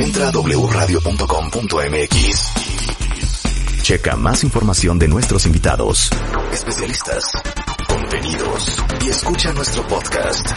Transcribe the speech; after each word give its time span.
Entra 0.00 0.28
a 0.28 0.30
wradio.com.mx. 0.30 1.02
Checa 3.82 4.16
más 4.16 4.42
información 4.44 4.98
de 4.98 5.06
nuestros 5.08 5.44
invitados, 5.44 6.10
especialistas, 6.50 7.24
contenidos 7.86 8.82
y 9.04 9.10
escucha 9.10 9.52
nuestro 9.52 9.86
podcast. 9.88 10.48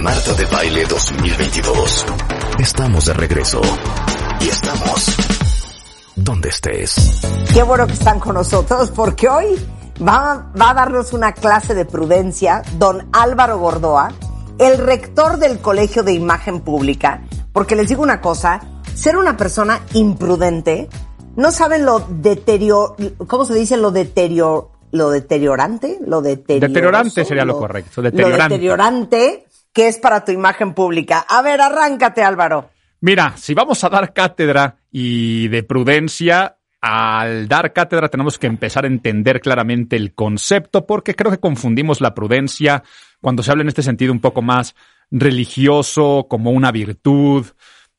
Marta 0.00 0.34
de 0.34 0.44
Baile 0.44 0.84
2022. 0.86 2.06
Estamos 2.60 3.06
de 3.06 3.14
regreso. 3.14 3.60
Y 4.40 4.48
estamos 4.48 5.16
donde 6.14 6.50
estés. 6.50 7.20
Qué 7.52 7.64
bueno 7.64 7.88
que 7.88 7.94
están 7.94 8.20
con 8.20 8.36
nosotros 8.36 8.92
porque 8.94 9.28
hoy 9.28 9.58
va, 10.00 10.52
va 10.58 10.70
a 10.70 10.74
darnos 10.74 11.12
una 11.12 11.32
clase 11.32 11.74
de 11.74 11.84
prudencia 11.84 12.62
don 12.78 13.08
Álvaro 13.12 13.58
Gordoa, 13.58 14.12
el 14.60 14.78
rector 14.78 15.38
del 15.38 15.58
Colegio 15.58 16.04
de 16.04 16.12
Imagen 16.12 16.60
Pública, 16.60 17.22
porque 17.52 17.76
les 17.76 17.88
digo 17.88 18.02
una 18.02 18.20
cosa, 18.20 18.60
ser 18.94 19.16
una 19.16 19.36
persona 19.36 19.80
imprudente, 19.94 20.88
no 21.36 21.50
saben 21.50 21.84
lo 21.84 22.00
deterior, 22.00 22.96
¿cómo 23.26 23.44
se 23.44 23.54
dice? 23.54 23.76
Lo 23.76 23.90
deterior, 23.90 24.70
lo 24.90 25.10
deteriorante, 25.10 25.98
lo 26.06 26.20
deteriorante. 26.20 26.68
Deteriorante 26.68 27.24
sería 27.24 27.44
lo, 27.44 27.58
correcto, 27.58 28.02
deteriorante. 28.02 28.38
Lo 28.38 28.48
deteriorante 28.48 29.46
que 29.72 29.88
es 29.88 29.98
para 29.98 30.24
tu 30.24 30.32
imagen 30.32 30.74
pública. 30.74 31.24
A 31.28 31.42
ver, 31.42 31.60
arráncate 31.60 32.22
Álvaro. 32.22 32.70
Mira, 33.00 33.34
si 33.36 33.54
vamos 33.54 33.82
a 33.82 33.88
dar 33.88 34.12
cátedra 34.12 34.76
y 34.90 35.48
de 35.48 35.62
prudencia, 35.62 36.58
al 36.80 37.48
dar 37.48 37.72
cátedra 37.72 38.08
tenemos 38.08 38.38
que 38.38 38.46
empezar 38.46 38.84
a 38.84 38.88
entender 38.88 39.40
claramente 39.40 39.96
el 39.96 40.14
concepto 40.14 40.86
porque 40.86 41.14
creo 41.14 41.30
que 41.30 41.38
confundimos 41.38 42.00
la 42.00 42.14
prudencia 42.14 42.82
cuando 43.20 43.42
se 43.42 43.50
habla 43.50 43.62
en 43.62 43.68
este 43.68 43.82
sentido 43.82 44.12
un 44.12 44.20
poco 44.20 44.42
más 44.42 44.74
religioso, 45.12 46.26
como 46.28 46.50
una 46.50 46.72
virtud, 46.72 47.46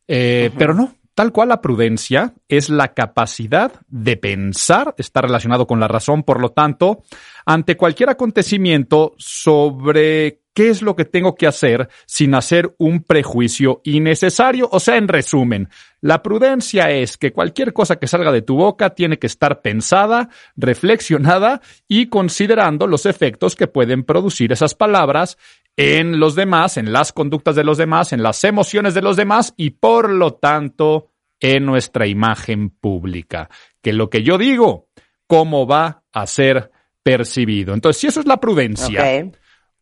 eh, 0.07 0.51
pero 0.57 0.73
no. 0.73 0.95
Tal 1.15 1.31
cual 1.31 1.49
la 1.49 1.61
prudencia 1.61 2.33
es 2.47 2.69
la 2.69 2.95
capacidad 2.95 3.71
de 3.87 4.17
pensar, 4.17 4.95
está 4.97 5.21
relacionado 5.21 5.67
con 5.67 5.79
la 5.79 5.87
razón, 5.87 6.23
por 6.23 6.41
lo 6.41 6.49
tanto, 6.49 7.03
ante 7.45 7.77
cualquier 7.77 8.09
acontecimiento 8.09 9.13
sobre 9.19 10.41
qué 10.55 10.69
es 10.69 10.81
lo 10.81 10.95
que 10.95 11.05
tengo 11.05 11.35
que 11.35 11.45
hacer 11.45 11.87
sin 12.07 12.33
hacer 12.33 12.73
un 12.79 13.03
prejuicio 13.03 13.81
innecesario. 13.83 14.69
O 14.71 14.79
sea, 14.79 14.97
en 14.97 15.07
resumen, 15.07 15.69
la 16.01 16.23
prudencia 16.23 16.89
es 16.89 17.17
que 17.17 17.31
cualquier 17.31 17.73
cosa 17.73 17.97
que 17.97 18.07
salga 18.07 18.31
de 18.31 18.41
tu 18.41 18.55
boca 18.55 18.91
tiene 18.91 19.19
que 19.19 19.27
estar 19.27 19.61
pensada, 19.61 20.29
reflexionada 20.55 21.61
y 21.87 22.07
considerando 22.07 22.87
los 22.87 23.05
efectos 23.05 23.55
que 23.55 23.67
pueden 23.67 24.03
producir 24.03 24.51
esas 24.51 24.73
palabras 24.73 25.37
en 25.75 26.19
los 26.19 26.35
demás, 26.35 26.77
en 26.77 26.93
las 26.93 27.11
conductas 27.11 27.55
de 27.55 27.63
los 27.63 27.77
demás, 27.77 28.13
en 28.13 28.23
las 28.23 28.43
emociones 28.43 28.93
de 28.93 29.01
los 29.01 29.17
demás 29.17 29.53
y 29.57 29.71
por 29.71 30.09
lo 30.09 30.33
tanto 30.33 31.09
en 31.39 31.65
nuestra 31.65 32.07
imagen 32.07 32.69
pública. 32.69 33.49
Que 33.81 33.93
lo 33.93 34.09
que 34.09 34.23
yo 34.23 34.37
digo, 34.37 34.87
cómo 35.27 35.65
va 35.65 36.03
a 36.11 36.27
ser 36.27 36.71
percibido. 37.01 37.73
Entonces, 37.73 37.99
si 37.99 38.07
eso 38.07 38.19
es 38.19 38.25
la 38.25 38.39
prudencia, 38.39 39.25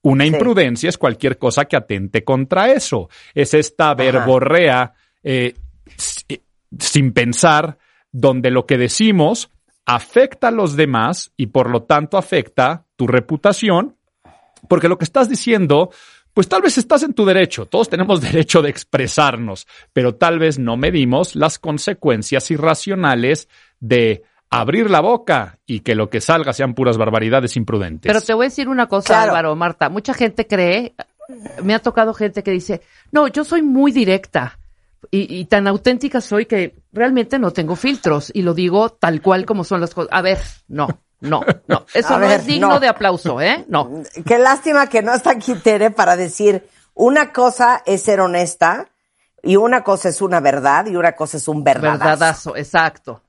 una 0.02 0.26
imprudencia 0.26 0.90
es 0.90 0.98
cualquier 0.98 1.38
cosa 1.38 1.66
que 1.66 1.78
atente 1.78 2.24
contra 2.24 2.72
eso. 2.72 3.10
Es 3.36 3.54
esta 3.54 3.94
verborrea 3.94 4.94
eh, 5.24 5.54
eh, 6.30 6.40
sin 6.80 7.14
pensar, 7.14 7.78
donde 8.12 8.50
lo 8.50 8.66
que 8.66 8.78
decimos 8.78 9.52
afecta 9.86 10.50
a 10.50 10.52
los 10.52 10.76
demás 10.76 11.32
y 11.38 11.48
por 11.48 11.70
lo 11.70 11.84
tanto 11.84 12.18
afecta 12.18 12.86
tu 12.96 13.08
reputación, 13.08 13.98
porque 14.68 14.90
lo 14.90 14.98
que 14.98 15.06
estás 15.06 15.30
diciendo 15.30 15.92
pues 16.34 16.48
tal 16.48 16.62
vez 16.62 16.78
estás 16.78 17.04
en 17.04 17.14
tu 17.14 17.26
derecho, 17.26 17.66
todos 17.66 17.90
tenemos 17.90 18.22
derecho 18.32 18.62
de 18.62 18.70
expresarnos, 18.70 19.68
pero 19.94 20.16
tal 20.16 20.40
vez 20.40 20.60
no 20.60 20.78
medimos 20.78 21.36
las 21.36 21.60
consecuencias 21.60 22.50
irracionales 22.52 23.50
de 23.80 24.24
abrir 24.50 24.90
la 24.90 25.02
boca 25.02 25.60
y 25.66 25.80
que 25.80 25.96
lo 25.96 26.10
que 26.10 26.22
salga 26.22 26.54
sean 26.54 26.74
puras 26.74 26.98
barbaridades 26.98 27.56
imprudentes. 27.56 28.10
Pero 28.10 28.22
te 28.22 28.34
voy 28.34 28.46
a 28.46 28.50
decir 28.50 28.68
una 28.68 28.88
cosa, 28.88 29.24
Álvaro, 29.24 29.56
Marta. 29.56 29.90
Mucha 29.90 30.14
gente 30.14 30.46
cree, 30.46 30.94
me 31.64 31.74
ha 31.74 31.80
tocado 31.80 32.14
gente 32.14 32.44
que 32.44 32.52
dice, 32.52 32.82
no, 33.12 33.28
yo 33.28 33.44
soy 33.44 33.62
muy 33.62 33.92
directa 33.92 34.60
y, 35.10 35.46
tan 35.46 35.68
auténtica 35.68 36.22
soy 36.22 36.46
que 36.46 36.76
realmente 36.94 37.40
no 37.40 37.52
tengo 37.52 37.76
filtros 37.76 38.32
y 38.34 38.44
lo 38.44 38.54
digo 38.54 38.90
tal 38.90 39.22
cual 39.22 39.46
como 39.46 39.64
son 39.64 39.82
las 39.82 39.94
cosas. 39.94 40.10
A 40.14 40.22
ver, 40.22 40.40
no. 40.68 40.88
No, 41.22 41.42
no, 41.68 41.86
eso 41.94 42.20
no 42.20 42.26
es 42.26 42.46
digno 42.46 42.80
de 42.80 42.88
aplauso, 42.88 43.40
¿eh? 43.40 43.64
No. 43.68 44.04
Qué 44.26 44.40
lástima 44.40 44.88
que 44.88 45.02
no 45.02 45.14
está 45.14 45.32
aquí 45.32 45.54
Tere 45.56 45.92
para 45.92 46.18
decir 46.18 46.68
una 46.96 47.32
cosa 47.32 47.84
es 47.86 48.02
ser 48.02 48.20
honesta 48.20 48.90
y 49.44 49.56
una 49.56 49.84
cosa 49.84 50.10
es 50.10 50.22
una 50.22 50.40
verdad 50.40 50.88
y 50.88 50.96
una 50.96 51.14
cosa 51.14 51.38
es 51.38 51.48
un 51.48 51.64
verdadazo. 51.64 52.00
Verdadazo, 52.00 52.58
exacto. 52.58 53.22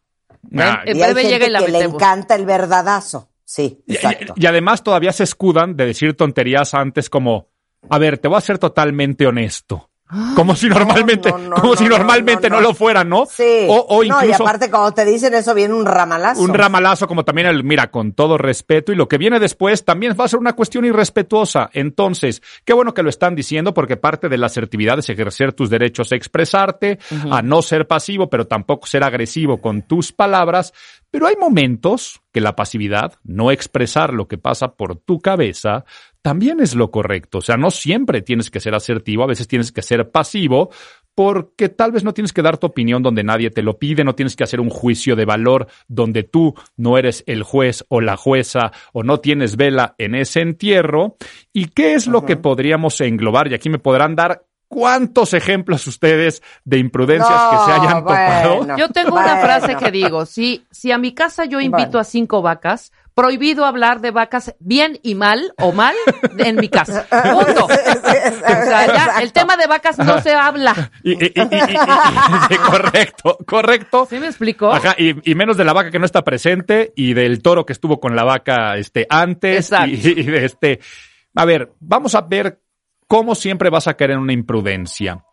Ah, 0.56 0.82
y 0.86 1.00
hay 1.00 1.14
gente 1.14 1.38
que 1.38 1.68
le 1.70 1.82
encanta 1.82 2.34
el 2.34 2.46
verdadazo. 2.46 3.28
Sí, 3.44 3.82
exacto. 3.86 4.34
Y, 4.36 4.46
además 4.46 4.82
todavía 4.82 5.12
se 5.12 5.24
escudan 5.24 5.76
de 5.76 5.86
decir 5.86 6.16
tonterías 6.16 6.72
antes 6.74 7.10
como, 7.10 7.48
a 7.90 7.98
ver, 7.98 8.18
te 8.18 8.28
voy 8.28 8.38
a 8.38 8.40
ser 8.40 8.58
totalmente 8.58 9.26
honesto. 9.26 9.90
Como 10.34 10.54
si 10.54 10.68
normalmente, 10.68 11.32
como 11.32 11.74
si 11.74 11.84
normalmente 11.84 12.50
no, 12.50 12.60
lo 12.60 12.74
fuera, 12.74 13.02
¿no? 13.02 13.24
Sí. 13.26 13.66
O, 13.68 14.02
incluso, 14.04 14.24
no, 14.24 14.28
y 14.28 14.32
aparte 14.32 14.70
cuando 14.70 14.92
te 14.92 15.04
dicen 15.06 15.32
eso 15.32 15.54
viene 15.54 15.72
un 15.72 15.86
ramalazo. 15.86 16.42
Un 16.42 16.52
ramalazo, 16.52 17.06
como 17.06 17.24
también 17.24 17.46
el, 17.48 17.64
mira, 17.64 17.90
con 17.90 18.12
todo 18.12 18.36
respeto, 18.36 18.92
y 18.92 18.94
lo 18.94 19.08
que 19.08 19.16
viene 19.16 19.40
después 19.40 19.84
también 19.84 20.14
va 20.18 20.24
a 20.24 20.28
ser 20.28 20.38
una 20.38 20.52
cuestión 20.52 20.84
irrespetuosa. 20.84 21.70
Entonces, 21.72 22.42
qué 22.64 22.74
bueno 22.74 22.92
que 22.92 23.02
lo 23.02 23.08
están 23.08 23.34
diciendo, 23.34 23.72
porque 23.72 23.96
parte 23.96 24.28
de 24.28 24.36
la 24.36 24.46
asertividad 24.46 24.98
es 24.98 25.08
ejercer 25.08 25.54
tus 25.54 25.70
derechos 25.70 26.12
a 26.12 26.16
expresarte, 26.16 26.98
a 27.30 27.40
no 27.40 27.62
ser 27.62 27.86
pasivo, 27.86 28.28
pero 28.28 28.46
tampoco 28.46 28.86
ser 28.86 29.04
agresivo 29.04 29.60
con 29.62 29.82
tus 29.82 30.12
palabras. 30.12 30.74
Pero 31.10 31.26
hay 31.26 31.36
momentos 31.36 32.22
que 32.32 32.40
la 32.40 32.56
pasividad, 32.56 33.14
no 33.24 33.50
expresar 33.50 34.12
lo 34.12 34.26
que 34.26 34.38
pasa 34.38 34.74
por 34.74 34.96
tu 34.96 35.20
cabeza, 35.20 35.84
también 36.22 36.60
es 36.60 36.74
lo 36.74 36.90
correcto. 36.90 37.38
O 37.38 37.40
sea, 37.42 37.56
no 37.56 37.70
siempre 37.70 38.22
tienes 38.22 38.50
que 38.50 38.60
ser 38.60 38.74
asertivo, 38.74 39.22
a 39.22 39.26
veces 39.26 39.48
tienes 39.48 39.72
que 39.72 39.82
ser 39.82 40.10
pasivo, 40.10 40.70
porque 41.14 41.68
tal 41.68 41.92
vez 41.92 42.04
no 42.04 42.14
tienes 42.14 42.32
que 42.32 42.42
dar 42.42 42.58
tu 42.58 42.66
opinión 42.66 43.02
donde 43.02 43.22
nadie 43.22 43.50
te 43.50 43.62
lo 43.62 43.78
pide, 43.78 44.04
no 44.04 44.14
tienes 44.14 44.34
que 44.34 44.44
hacer 44.44 44.60
un 44.60 44.70
juicio 44.70 45.14
de 45.14 45.26
valor 45.26 45.66
donde 45.88 46.22
tú 46.22 46.54
no 46.76 46.96
eres 46.96 47.22
el 47.26 47.42
juez 47.42 47.84
o 47.88 48.00
la 48.00 48.16
jueza 48.16 48.72
o 48.92 49.02
no 49.02 49.20
tienes 49.20 49.56
vela 49.56 49.94
en 49.98 50.14
ese 50.14 50.40
entierro. 50.40 51.16
¿Y 51.52 51.66
qué 51.66 51.94
es 51.94 52.06
lo 52.06 52.24
que 52.24 52.36
podríamos 52.36 53.00
englobar? 53.00 53.50
Y 53.50 53.54
aquí 53.54 53.68
me 53.68 53.78
podrán 53.78 54.16
dar 54.16 54.46
¿Cuántos 54.72 55.34
ejemplos 55.34 55.86
ustedes 55.86 56.42
de 56.64 56.78
imprudencias 56.78 57.28
que 57.28 57.56
se 57.66 57.72
hayan 57.72 58.00
topado? 58.00 58.76
Yo 58.78 58.88
tengo 58.88 59.16
una 59.16 59.36
frase 59.36 59.76
que 59.76 59.90
digo, 59.90 60.24
si, 60.24 60.64
si 60.70 60.90
a 60.90 60.96
mi 60.96 61.12
casa 61.12 61.44
yo 61.44 61.60
invito 61.60 61.98
a 61.98 62.04
cinco 62.04 62.40
vacas, 62.40 62.90
prohibido 63.14 63.66
hablar 63.66 64.00
de 64.00 64.12
vacas 64.12 64.54
bien 64.60 64.98
y 65.02 65.14
mal 65.14 65.52
o 65.58 65.72
mal 65.72 65.94
en 66.38 66.56
mi 66.56 66.70
casa. 66.70 67.06
Punto. 67.10 67.66
O 67.66 67.68
sea, 67.68 68.86
ya 68.86 69.20
el 69.20 69.34
tema 69.34 69.58
de 69.58 69.66
vacas 69.66 69.98
no 69.98 70.22
se 70.22 70.32
habla. 70.32 70.90
correcto, 72.66 73.36
correcto. 73.46 74.06
¿Sí 74.08 74.18
me 74.18 74.28
explicó? 74.28 74.72
Ajá, 74.72 74.94
y, 74.96 75.34
menos 75.34 75.58
de 75.58 75.66
la 75.66 75.74
vaca 75.74 75.90
que 75.90 75.98
no 75.98 76.06
está 76.06 76.24
presente 76.24 76.94
y 76.96 77.12
del 77.12 77.42
toro 77.42 77.66
que 77.66 77.74
estuvo 77.74 78.00
con 78.00 78.16
la 78.16 78.24
vaca 78.24 78.78
este 78.78 79.06
antes 79.10 79.70
y, 79.86 80.20
y 80.20 80.22
de 80.22 80.46
este 80.46 80.80
a 81.34 81.44
ver, 81.44 81.72
vamos 81.78 82.14
a 82.14 82.22
ver 82.22 82.58
cómo 83.12 83.34
siempre 83.34 83.68
vas 83.68 83.88
a 83.88 83.94
caer 83.94 84.12
en 84.12 84.20
una 84.20 84.32
imprudencia. 84.32 85.26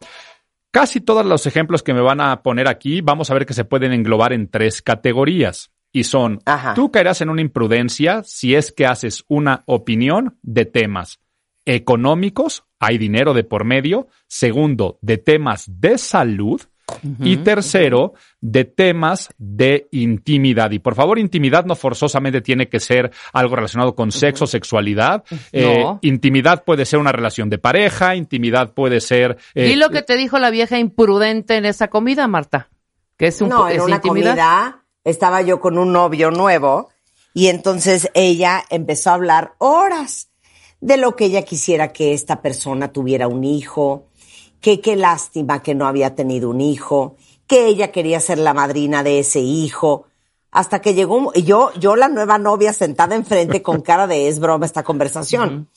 Casi 0.69 0.99
todos 0.99 1.25
los 1.25 1.47
ejemplos 1.47 1.81
que 1.81 1.93
me 1.93 2.01
van 2.01 2.19
a 2.19 2.43
poner 2.43 2.67
aquí, 2.67 2.99
vamos 2.99 3.31
a 3.31 3.33
ver 3.33 3.45
que 3.45 3.53
se 3.53 3.63
pueden 3.63 3.93
englobar 3.93 4.33
en 4.33 4.49
tres 4.49 4.81
categorías. 4.81 5.71
Y 5.93 6.03
son, 6.03 6.41
tú 6.75 6.91
caerás 6.91 7.21
en 7.21 7.29
una 7.29 7.39
imprudencia 7.39 8.21
si 8.25 8.53
es 8.53 8.73
que 8.73 8.85
haces 8.85 9.23
una 9.29 9.63
opinión 9.65 10.37
de 10.41 10.65
temas 10.65 11.21
económicos, 11.63 12.65
hay 12.81 12.97
dinero 12.97 13.33
de 13.33 13.45
por 13.45 13.63
medio. 13.63 14.09
Segundo, 14.27 14.99
de 15.01 15.17
temas 15.17 15.63
de 15.79 15.97
salud 15.97 16.61
y 17.19 17.37
tercero, 17.37 18.13
de 18.41 18.65
temas 18.65 19.29
de 19.37 19.87
intimidad. 19.91 20.71
Y 20.71 20.79
por 20.79 20.95
favor, 20.95 21.19
intimidad 21.19 21.65
no 21.65 21.75
forzosamente 21.75 22.41
tiene 22.41 22.69
que 22.69 22.79
ser 22.79 23.11
algo 23.33 23.55
relacionado 23.55 23.95
con 23.95 24.11
sexo, 24.11 24.47
sexualidad. 24.47 25.23
Eh, 25.51 25.85
intimidad 26.01 26.63
puede 26.63 26.85
ser 26.85 26.99
una 26.99 27.11
relación 27.11 27.49
de 27.49 27.57
pareja, 27.57 28.15
intimidad 28.15 28.73
puede 28.73 29.01
ser... 29.01 29.37
¿Y 29.55 29.61
eh, 29.61 29.75
lo 29.75 29.89
que 29.89 30.01
te 30.01 30.17
dijo 30.17 30.39
la 30.39 30.49
vieja 30.49 30.79
imprudente 30.79 31.55
en 31.55 31.65
esa 31.65 31.89
comida, 31.89 32.27
Marta? 32.27 32.69
Que 33.17 33.27
es 33.27 33.41
un 33.41 33.49
no, 33.49 33.69
en 33.69 33.81
una 33.81 33.99
comida 33.99 34.83
estaba 35.03 35.41
yo 35.41 35.59
con 35.59 35.77
un 35.77 35.91
novio 35.91 36.31
nuevo 36.31 36.89
y 37.33 37.47
entonces 37.47 38.09
ella 38.13 38.63
empezó 38.69 39.11
a 39.11 39.15
hablar 39.15 39.53
horas 39.57 40.29
de 40.81 40.97
lo 40.97 41.15
que 41.15 41.25
ella 41.25 41.43
quisiera 41.43 41.91
que 41.91 42.13
esta 42.13 42.41
persona 42.41 42.91
tuviera 42.91 43.27
un 43.27 43.43
hijo, 43.43 44.08
que 44.61 44.81
qué 44.81 44.95
lástima 44.95 45.61
que 45.61 45.75
no 45.75 45.87
había 45.87 46.15
tenido 46.15 46.49
un 46.49 46.61
hijo, 46.61 47.15
que 47.47 47.67
ella 47.67 47.91
quería 47.91 48.19
ser 48.19 48.37
la 48.37 48.53
madrina 48.53 49.03
de 49.03 49.19
ese 49.19 49.39
hijo, 49.39 50.05
hasta 50.51 50.81
que 50.81 50.93
llegó 50.93 51.33
yo, 51.33 51.71
yo 51.79 51.95
la 51.95 52.09
nueva 52.09 52.37
novia 52.37 52.73
sentada 52.73 53.15
enfrente 53.15 53.61
con 53.61 53.81
cara 53.81 54.07
de 54.07 54.27
es 54.27 54.39
broma 54.39 54.65
esta 54.65 54.83
conversación. 54.83 55.69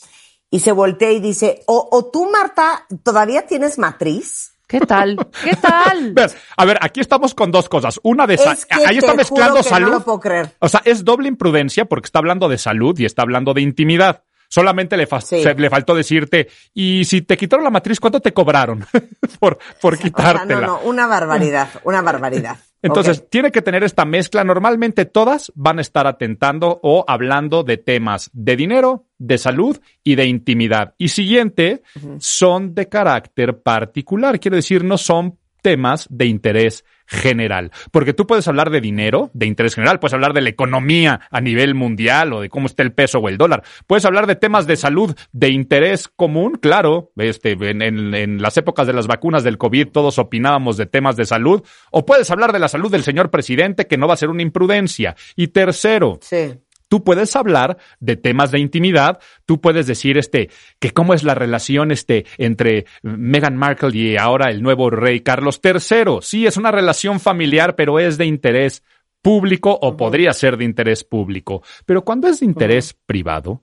Y 0.51 0.61
se 0.61 0.73
voltea 0.73 1.11
y 1.13 1.21
dice, 1.21 1.63
o, 1.67 1.89
o 1.91 2.05
tú, 2.07 2.31
Marta, 2.31 2.87
¿todavía 3.03 3.47
tienes 3.47 3.79
matriz? 3.79 4.53
¿Qué 4.67 4.81
tal? 4.81 5.17
¿Qué 5.45 5.57
tal? 5.57 6.15
A 6.57 6.65
ver, 6.65 6.79
aquí 6.81 7.01
estamos 7.01 7.35
con 7.35 7.51
dos 7.51 7.69
cosas. 7.69 8.01
Una 8.03 8.27
de 8.27 8.35
es 8.35 8.67
ahí 8.71 8.99
está 8.99 9.15
mezclando 9.15 9.63
salud. 9.63 9.89
No 9.89 9.99
lo 9.99 10.05
puedo 10.05 10.21
creer. 10.21 10.55
O 10.61 10.69
sea, 10.69 10.81
es 10.85 11.05
doble 11.05 11.29
imprudencia 11.29 11.85
porque 11.85 12.07
está 12.07 12.19
hablando 12.19 12.49
de 12.49 12.59
salud 12.59 12.99
y 12.99 13.05
está 13.05 13.23
hablando 13.23 13.53
de 13.53 13.61
intimidad. 13.61 14.25
Solamente 14.53 14.99
le, 14.99 15.09
le 15.57 15.71
faltó 15.71 15.95
decirte, 15.95 16.47
y 16.75 17.07
si 17.07 17.23
te 17.23 17.39
quitaron 17.39 17.65
la 17.65 17.71
matriz, 17.71 17.99
¿cuánto 17.99 18.21
te 18.21 18.35
cobraron 18.35 18.85
por, 19.41 19.59
por 19.81 19.97
quitártela? 19.97 20.61
no, 20.61 20.67
no, 20.67 20.81
una 20.81 21.07
barbaridad, 21.07 21.71
una 21.85 22.03
barbaridad. 22.03 22.59
Entonces, 22.83 23.31
tiene 23.31 23.51
que 23.51 23.63
tener 23.63 23.83
esta 23.83 24.05
mezcla. 24.05 24.45
Normalmente 24.45 25.07
todas 25.07 25.51
van 25.55 25.79
a 25.79 25.81
estar 25.81 26.07
atentando 26.07 26.81
o 26.83 27.03
hablando 27.09 27.63
de 27.63 27.79
temas 27.79 28.29
de 28.35 28.57
dinero, 28.57 29.07
de 29.17 29.39
salud 29.39 29.81
y 30.05 30.17
de 30.17 30.27
intimidad. 30.27 30.93
Y 30.99 31.09
siguiente, 31.09 31.83
son 32.19 32.75
de 32.75 32.91
carácter 32.91 33.63
particular. 33.63 34.39
Quiere 34.39 34.57
decir, 34.57 34.85
no 34.85 34.99
son 34.99 35.39
temas 35.63 36.07
de 36.11 36.27
interés 36.27 36.85
general. 37.07 37.71
Porque 37.91 38.15
tú 38.15 38.27
puedes 38.27 38.49
hablar 38.49 38.71
de 38.71 38.81
dinero, 38.81 39.31
de 39.35 39.47
interés 39.47 39.75
general, 39.75 40.01
puedes 40.01 40.15
hablar 40.15 40.33
de 40.33 40.41
la 40.41 40.49
economía 40.49 41.21
a 41.31 41.41
nivel 41.41 41.75
mundial 41.75 42.33
o 42.33 42.41
de 42.41 42.49
cómo 42.49 42.67
está 42.67 42.83
el 42.83 42.93
peso 42.93 43.19
o 43.19 43.29
el 43.29 43.39
dólar. 43.39 43.63
Puedes 43.87 44.05
hablar 44.05 44.27
de 44.27 44.37
temas 44.37 44.67
de 44.67 44.77
salud 44.77 45.15
de 45.33 45.51
interés 45.51 46.09
común, 46.09 46.59
claro. 46.61 47.13
Este, 47.17 47.53
en, 47.53 47.83
en 47.83 48.43
las 48.43 48.57
épocas 48.57 48.87
de 48.87 48.93
las 48.93 49.07
vacunas 49.07 49.45
del 49.45 49.59
COVID 49.59 49.89
todos 49.89 50.19
opinábamos 50.19 50.77
de 50.77 50.87
temas 50.87 51.17
de 51.17 51.27
salud. 51.27 51.63
O 51.91 52.05
puedes 52.05 52.31
hablar 52.31 52.53
de 52.53 52.59
la 52.59 52.69
salud 52.69 52.91
del 52.91 53.05
señor 53.05 53.31
presidente, 53.31 53.87
que 53.87 53.99
no 53.99 54.09
va 54.09 54.15
a 54.15 54.19
ser 54.19 54.31
una 54.31 54.43
imprudencia. 54.43 55.15
Y 55.37 55.49
tercero, 55.49 56.19
sí. 56.21 56.55
Tú 56.93 57.03
puedes 57.03 57.37
hablar 57.37 57.79
de 58.01 58.17
temas 58.17 58.51
de 58.51 58.59
intimidad, 58.59 59.19
tú 59.47 59.63
puedes 59.63 59.87
decir 59.87 60.19
este 60.19 60.51
que 60.79 60.91
cómo 60.91 61.15
es 61.15 61.25
la 61.25 61.35
relación 61.35 61.91
este 61.91 62.27
entre 62.37 62.85
Meghan 63.01 63.57
Markle 63.57 63.97
y 63.97 64.19
ahora 64.19 64.51
el 64.51 64.61
nuevo 64.61 64.91
rey 64.91 65.21
Carlos 65.21 65.59
III. 65.65 66.19
Sí, 66.21 66.47
es 66.47 66.59
una 66.59 66.71
relación 66.71 67.19
familiar, 67.19 67.77
pero 67.77 67.99
es 67.99 68.19
de 68.19 68.27
interés 68.27 68.85
público 69.23 69.79
o 69.81 69.97
podría 69.97 70.35
ser 70.35 70.59
de 70.59 70.67
interés 70.67 71.03
público. 71.03 71.63
Pero 71.87 72.05
cuando 72.05 72.29
es 72.29 72.41
de 72.41 72.45
interés 72.45 72.95
privado, 73.07 73.63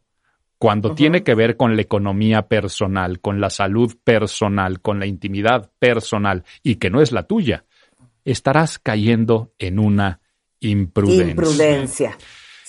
cuando 0.58 0.96
tiene 0.96 1.22
que 1.22 1.36
ver 1.36 1.56
con 1.56 1.76
la 1.76 1.84
economía 1.84 2.48
personal, 2.48 3.20
con 3.20 3.40
la 3.40 3.52
salud 3.52 3.96
personal, 4.04 4.82
con 4.82 5.00
la 5.00 5.06
intimidad 5.06 5.70
personal 5.78 6.46
y 6.64 6.78
que 6.78 6.90
no 6.90 7.00
es 7.00 7.12
la 7.12 7.28
tuya, 7.28 7.64
estarás 8.26 8.80
cayendo 8.80 9.54
en 9.60 9.78
una 9.78 10.20
imprudencia. 10.62 11.30
Imprudencia 11.30 12.18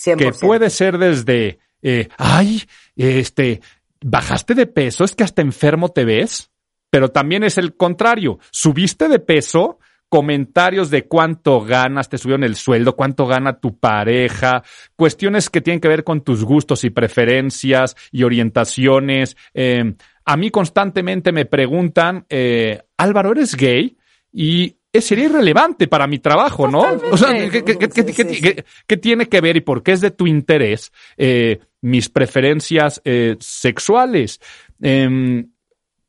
que 0.05 0.33
puede 0.33 0.71
ser 0.71 0.99
desde, 0.99 1.59
eh, 1.83 2.09
ay, 2.19 2.63
este, 2.97 3.61
bajaste 4.03 4.55
de 4.55 4.67
peso, 4.67 5.05
es 5.05 5.15
que 5.15 5.25
hasta 5.25 5.43
enfermo 5.43 5.91
te 5.91 6.05
ves, 6.05 6.51
pero 6.91 7.11
también 7.11 7.45
es 7.45 7.59
el 7.59 7.77
contrario, 7.77 8.39
subiste 8.51 9.09
de 9.09 9.19
peso, 9.19 9.79
comentarios 10.09 10.91
de 10.91 11.07
cuánto 11.07 11.61
ganas, 11.61 12.09
te 12.09 12.19
subieron 12.19 12.43
el 12.43 12.57
sueldo, 12.57 12.97
cuánto 12.97 13.27
gana 13.27 13.61
tu 13.61 13.79
pareja, 13.79 14.65
cuestiones 14.97 15.49
que 15.49 15.61
tienen 15.61 15.81
que 15.81 15.89
ver 15.89 16.03
con 16.03 16.23
tus 16.23 16.45
gustos 16.45 16.83
y 16.83 16.91
preferencias 16.91 17.97
y 18.11 18.25
orientaciones. 18.25 19.37
Eh, 19.55 19.95
a 20.25 20.37
mí 20.37 20.51
constantemente 20.51 21.31
me 21.31 21.47
preguntan, 21.47 22.27
eh, 22.29 22.83
Álvaro, 22.97 23.31
¿eres 23.31 23.55
gay? 23.55 23.97
Y 24.33 24.80
sería 24.99 25.27
irrelevante 25.27 25.87
para 25.87 26.07
mi 26.09 26.19
trabajo, 26.19 26.67
¿no? 26.67 26.85
O 27.13 27.17
sea, 27.17 27.33
¿qué, 27.51 28.97
tiene 28.97 29.27
que 29.27 29.41
ver 29.41 29.57
y 29.57 29.61
por 29.61 29.83
qué 29.83 29.93
es 29.93 30.01
de 30.01 30.11
tu 30.11 30.27
interés 30.27 30.93
eh, 31.17 31.61
mis 31.81 32.09
preferencias 32.09 33.01
eh, 33.05 33.37
sexuales? 33.39 34.41
Em, 34.81 35.51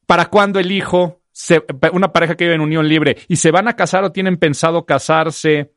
¿Para 0.08 0.26
cuándo 0.26 0.60
elijo 0.60 1.22
una 1.94 2.12
pareja 2.12 2.36
que 2.36 2.46
vive 2.46 2.56
en 2.56 2.62
unión 2.62 2.88
libre 2.88 3.18
y 3.28 3.36
se 3.36 3.52
van 3.52 3.68
a 3.68 3.76
casar 3.76 4.04
o 4.04 4.12
tienen 4.12 4.38
pensado 4.38 4.86
casarse? 4.86 5.72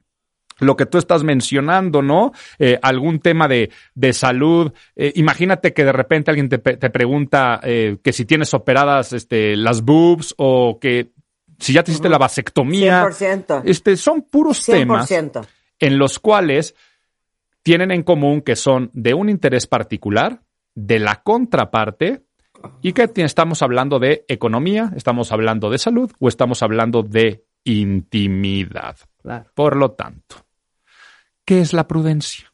lo 0.61 0.77
que 0.77 0.87
tú 0.87 0.99
estás 0.99 1.25
mencionando, 1.25 2.01
¿no? 2.01 2.31
Eh, 2.61 2.79
algún 2.81 3.19
tema 3.19 3.49
de, 3.49 3.71
de 3.97 4.13
salud. 4.13 4.73
imagínate 4.95 5.73
que 5.73 5.85
de 5.85 5.91
repente 5.91 6.31
alguien 6.31 6.49
te, 6.49 6.59
te 6.59 6.91
pregunta 6.91 7.61
que 7.61 8.13
si 8.13 8.25
tienes 8.25 8.55
operadas 8.55 9.13
este, 9.13 9.57
las 9.57 9.83
boobs 9.83 10.33
o 10.39 10.79
que 10.81 11.11
si 11.59 11.73
ya 11.73 11.83
te 11.83 11.91
hiciste 11.91 12.09
la 12.09 12.19
vasectomía. 12.19 13.05
100%. 13.05 13.63
Este, 13.65 13.97
son 13.97 14.23
puros 14.23 14.65
temas 14.65 15.11
en 15.11 15.99
los 15.99 16.19
cuales 16.19 16.75
tienen 17.63 17.91
en 17.91 18.03
común 18.03 18.43
que 18.43 18.57
son 18.57 18.91
de 18.93 19.15
un 19.15 19.29
interés 19.29 19.67
particular, 19.67 20.43
de 20.75 20.99
la 20.99 21.23
contraparte, 21.23 22.25
y 22.83 22.93
que 22.93 23.11
estamos 23.17 23.63
hablando 23.63 23.99
de 23.99 24.25
economía, 24.29 24.93
estamos 24.97 25.33
hablando 25.33 25.71
de 25.71 25.79
salud 25.79 26.11
o 26.19 26.29
estamos 26.29 26.63
hablando 26.63 27.03
de 27.03 27.45
intimidad. 27.65 28.97
Por 29.55 29.77
lo 29.77 29.93
tanto, 29.93 30.37
¿qué 31.45 31.61
es 31.61 31.73
la 31.73 31.87
prudencia? 31.87 32.53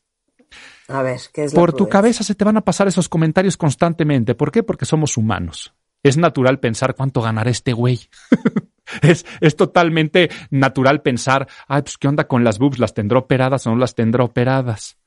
A 0.88 1.02
ver, 1.02 1.20
¿qué 1.32 1.44
es 1.44 1.54
la 1.54 1.60
Por 1.60 1.72
tu 1.72 1.88
cabeza 1.88 2.24
se 2.24 2.34
te 2.34 2.44
van 2.44 2.56
a 2.56 2.62
pasar 2.62 2.88
esos 2.88 3.08
comentarios 3.08 3.56
constantemente. 3.56 4.34
¿Por 4.34 4.50
qué? 4.50 4.62
Porque 4.62 4.84
somos 4.84 5.16
humanos. 5.16 5.72
Es 6.02 6.16
natural 6.16 6.58
pensar 6.58 6.94
cuánto 6.94 7.20
ganará 7.20 7.50
este 7.50 7.72
güey. 7.72 8.00
Es, 9.02 9.26
es 9.40 9.56
totalmente 9.56 10.30
natural 10.50 11.02
pensar, 11.02 11.48
ay, 11.68 11.82
pues 11.82 11.98
qué 11.98 12.08
onda 12.08 12.26
con 12.26 12.44
las 12.44 12.58
boobs, 12.58 12.78
las 12.78 12.94
tendrá 12.94 13.18
operadas 13.18 13.66
o 13.66 13.70
no 13.70 13.76
las 13.76 13.94
tendrá 13.94 14.24
operadas. 14.24 14.98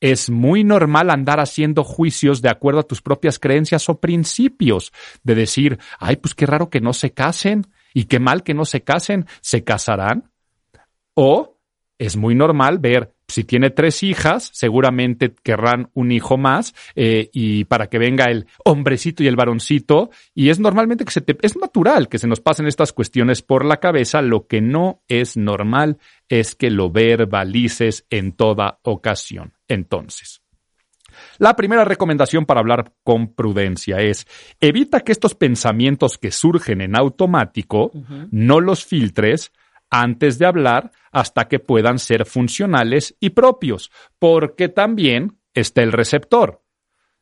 Es 0.00 0.30
muy 0.30 0.64
normal 0.64 1.10
andar 1.10 1.40
haciendo 1.40 1.84
juicios 1.84 2.40
de 2.40 2.48
acuerdo 2.48 2.80
a 2.80 2.86
tus 2.86 3.02
propias 3.02 3.38
creencias 3.38 3.88
o 3.88 4.00
principios, 4.00 4.92
de 5.22 5.34
decir, 5.34 5.78
ay, 5.98 6.16
pues 6.16 6.34
qué 6.34 6.46
raro 6.46 6.70
que 6.70 6.80
no 6.80 6.92
se 6.94 7.12
casen 7.12 7.66
y 7.92 8.04
qué 8.04 8.18
mal 8.18 8.42
que 8.42 8.54
no 8.54 8.64
se 8.64 8.82
casen, 8.82 9.26
¿se 9.42 9.62
casarán? 9.62 10.30
O 11.14 11.59
es 12.00 12.16
muy 12.16 12.34
normal 12.34 12.78
ver 12.78 13.12
si 13.28 13.44
tiene 13.44 13.68
tres 13.68 14.02
hijas, 14.02 14.50
seguramente 14.54 15.34
querrán 15.42 15.90
un 15.92 16.10
hijo 16.12 16.38
más 16.38 16.74
eh, 16.96 17.28
y 17.34 17.64
para 17.64 17.88
que 17.88 17.98
venga 17.98 18.24
el 18.24 18.46
hombrecito 18.64 19.22
y 19.22 19.26
el 19.26 19.36
varoncito. 19.36 20.08
Y 20.34 20.48
es 20.48 20.58
normalmente 20.58 21.04
que 21.04 21.12
se 21.12 21.20
te, 21.20 21.36
es 21.42 21.58
natural 21.58 22.08
que 22.08 22.18
se 22.18 22.26
nos 22.26 22.40
pasen 22.40 22.66
estas 22.66 22.94
cuestiones 22.94 23.42
por 23.42 23.66
la 23.66 23.76
cabeza. 23.76 24.22
Lo 24.22 24.46
que 24.46 24.62
no 24.62 25.02
es 25.08 25.36
normal 25.36 25.98
es 26.30 26.54
que 26.54 26.70
lo 26.70 26.90
verbalices 26.90 28.06
en 28.08 28.32
toda 28.32 28.80
ocasión. 28.82 29.52
Entonces, 29.68 30.40
la 31.36 31.54
primera 31.54 31.84
recomendación 31.84 32.46
para 32.46 32.60
hablar 32.60 32.94
con 33.04 33.34
prudencia 33.34 33.98
es 33.98 34.26
evita 34.58 35.00
que 35.00 35.12
estos 35.12 35.34
pensamientos 35.34 36.16
que 36.16 36.30
surgen 36.30 36.80
en 36.80 36.96
automático 36.96 37.92
no 38.30 38.60
los 38.60 38.86
filtres 38.86 39.52
antes 39.90 40.38
de 40.38 40.46
hablar 40.46 40.92
hasta 41.12 41.48
que 41.48 41.58
puedan 41.58 41.98
ser 41.98 42.24
funcionales 42.24 43.16
y 43.20 43.30
propios, 43.30 43.90
porque 44.18 44.68
también 44.68 45.38
está 45.52 45.82
el 45.82 45.92
receptor. 45.92 46.62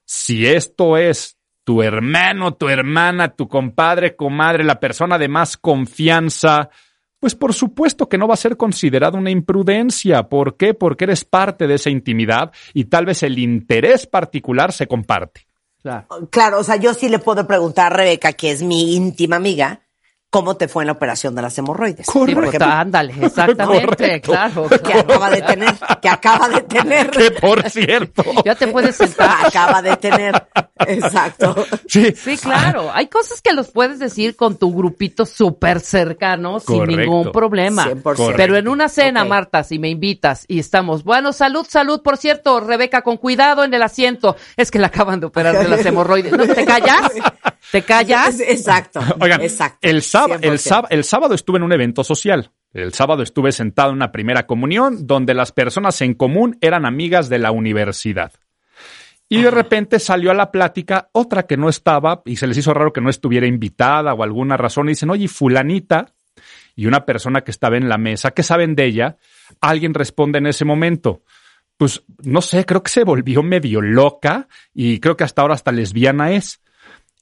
Si 0.05 0.47
esto 0.47 0.97
es 0.97 1.39
tu 1.65 1.83
hermano, 1.83 2.55
tu 2.55 2.69
hermana, 2.69 3.35
tu 3.35 3.49
compadre, 3.49 4.17
comadre, 4.17 4.65
la 4.65 4.81
persona 4.81 5.19
de 5.19 5.29
más 5.29 5.57
confianza, 5.57 6.71
pues 7.19 7.35
por 7.35 7.53
supuesto 7.53 8.09
que 8.09 8.17
no 8.17 8.29
va 8.29 8.35
a 8.35 8.39
ser 8.39 8.57
considerado 8.57 9.19
una 9.19 9.31
imprudencia. 9.31 10.29
¿Por 10.29 10.57
qué? 10.57 10.75
Porque 10.75 11.05
eres 11.05 11.25
parte 11.25 11.67
de 11.67 11.75
esa 11.75 11.91
intimidad 11.91 12.53
y 12.73 12.85
tal 12.85 13.07
vez 13.07 13.23
el 13.23 13.39
interés 13.39 14.07
particular 14.07 14.73
se 14.73 14.87
comparte. 14.87 15.47
Claro. 15.83 16.07
claro, 16.31 16.59
o 16.59 16.65
sea, 16.65 16.77
yo 16.77 16.93
sí 16.93 17.09
le 17.09 17.19
puedo 17.19 17.47
preguntar 17.47 17.93
a 17.93 17.97
Rebeca, 17.97 18.33
que 18.33 18.51
es 18.51 18.63
mi 18.63 18.97
íntima 18.97 19.37
amiga, 19.37 19.81
cómo 20.31 20.57
te 20.57 20.69
fue 20.69 20.83
en 20.83 20.89
la 20.89 20.93
operación 20.93 21.35
de 21.35 21.43
las 21.43 21.57
hemorroides. 21.57 22.07
Correcto. 22.07 22.65
ándale, 22.65 23.15
exactamente, 23.23 24.21
claro. 24.21 24.69
Que 24.69 24.95
acaba 24.95 25.31
de 25.31 25.43
tener, 25.43 25.75
que 26.03 26.09
acaba 26.09 26.49
de 26.49 26.61
tener. 26.63 27.11
Que 27.11 27.31
por 27.31 27.69
cierto. 27.71 28.23
ya 28.45 28.55
te 28.55 28.69
puedes 28.69 28.97
sentar. 28.97 29.47
Acaba 29.47 29.81
de 29.81 29.97
tener. 29.97 30.47
Exacto. 30.87 31.57
Sí. 31.87 32.15
Sí, 32.15 32.37
claro. 32.37 32.91
Hay 32.93 33.09
cosas 33.09 33.41
que 33.41 33.53
los 33.53 33.71
puedes 33.71 33.99
decir 33.99 34.37
con 34.37 34.57
tu 34.57 34.75
grupito 34.75 35.25
súper 35.25 35.81
cercano 35.81 36.61
sin 36.61 36.85
ningún 36.85 37.33
problema. 37.33 37.87
100%. 37.87 38.35
Pero 38.37 38.57
en 38.57 38.69
una 38.69 38.89
cena, 38.89 39.25
Marta, 39.25 39.65
si 39.65 39.79
me 39.79 39.89
invitas 39.89 40.45
y 40.47 40.59
estamos, 40.59 41.05
bueno, 41.05 41.33
salud, 41.33 41.67
salud, 41.69 42.03
por 42.03 42.17
cierto, 42.17 42.61
Rebeca, 42.61 43.03
con 43.03 43.17
cuidado 43.17 43.65
en 43.65 43.73
el 43.73 43.83
asiento. 43.83 44.37
Es 44.57 44.71
que 44.71 44.79
la 44.79 44.89
acaban 44.89 45.21
de 45.21 45.27
operar 45.27 45.59
de 45.59 45.69
las 45.69 45.85
hemorroides. 45.87 46.33
¿No 46.33 46.47
te 46.47 46.65
callas? 46.65 47.13
¿Te 47.71 47.83
callas? 47.83 48.41
Exacto. 48.41 49.01
Oigan, 49.21 49.41
exacto. 49.43 49.79
El, 49.83 50.03
sábado, 50.03 50.41
el, 50.43 51.05
sábado, 51.05 51.35
estuve 51.35 51.59
en 51.59 51.65
un 51.65 51.73
evento 51.73 52.05
social. 52.05 52.51
El 52.73 52.93
sábado 52.93 53.23
estuve 53.23 53.53
sentado 53.53 53.91
en 53.91 53.97
una 53.97 54.13
primera 54.13 54.47
comunión 54.47 55.07
donde 55.07 55.35
las 55.35 55.53
personas 55.53 56.01
en 56.01 56.15
común 56.15 56.59
eran 56.61 56.87
amigas 56.87 57.29
de 57.29 57.39
la 57.39 57.51
universidad. 57.51 58.33
Y 59.29 59.43
de 59.43 59.51
repente 59.51 59.99
salió 59.99 60.31
a 60.31 60.35
la 60.35 60.51
plática 60.51 61.11
otra 61.13 61.43
que 61.45 61.59
no 61.59 61.69
estaba 61.69 62.23
y 62.25 62.37
se 62.37 62.47
les 62.47 62.57
hizo 62.57 62.73
raro 62.73 62.95
que 62.95 63.03
no 63.03 63.11
estuviera 63.11 63.47
invitada 63.47 64.15
o 64.15 64.23
alguna 64.23 64.57
razón. 64.57 64.89
Y 64.89 64.93
dicen, 64.93 65.11
oye, 65.11 65.29
fulanita 65.29 66.15
y 66.75 66.87
una 66.87 67.05
persona 67.05 67.43
que 67.43 67.51
estaba 67.51 67.77
en 67.77 67.89
la 67.89 67.99
mesa, 67.99 68.31
¿qué 68.31 68.43
saben 68.43 68.75
de 68.75 68.87
ella? 68.87 69.17
Alguien 69.61 69.93
responde 69.93 70.39
en 70.39 70.47
ese 70.47 70.65
momento. 70.65 71.23
Pues 71.77 72.05
no 72.23 72.41
sé, 72.41 72.65
creo 72.65 72.83
que 72.83 72.91
se 72.91 73.05
volvió 73.05 73.43
medio 73.43 73.81
loca 73.81 74.49
y 74.73 74.99
creo 74.99 75.17
que 75.17 75.25
hasta 75.25 75.43
ahora 75.43 75.55
hasta 75.55 75.73
lesbiana 75.73 76.33
es. 76.33 76.61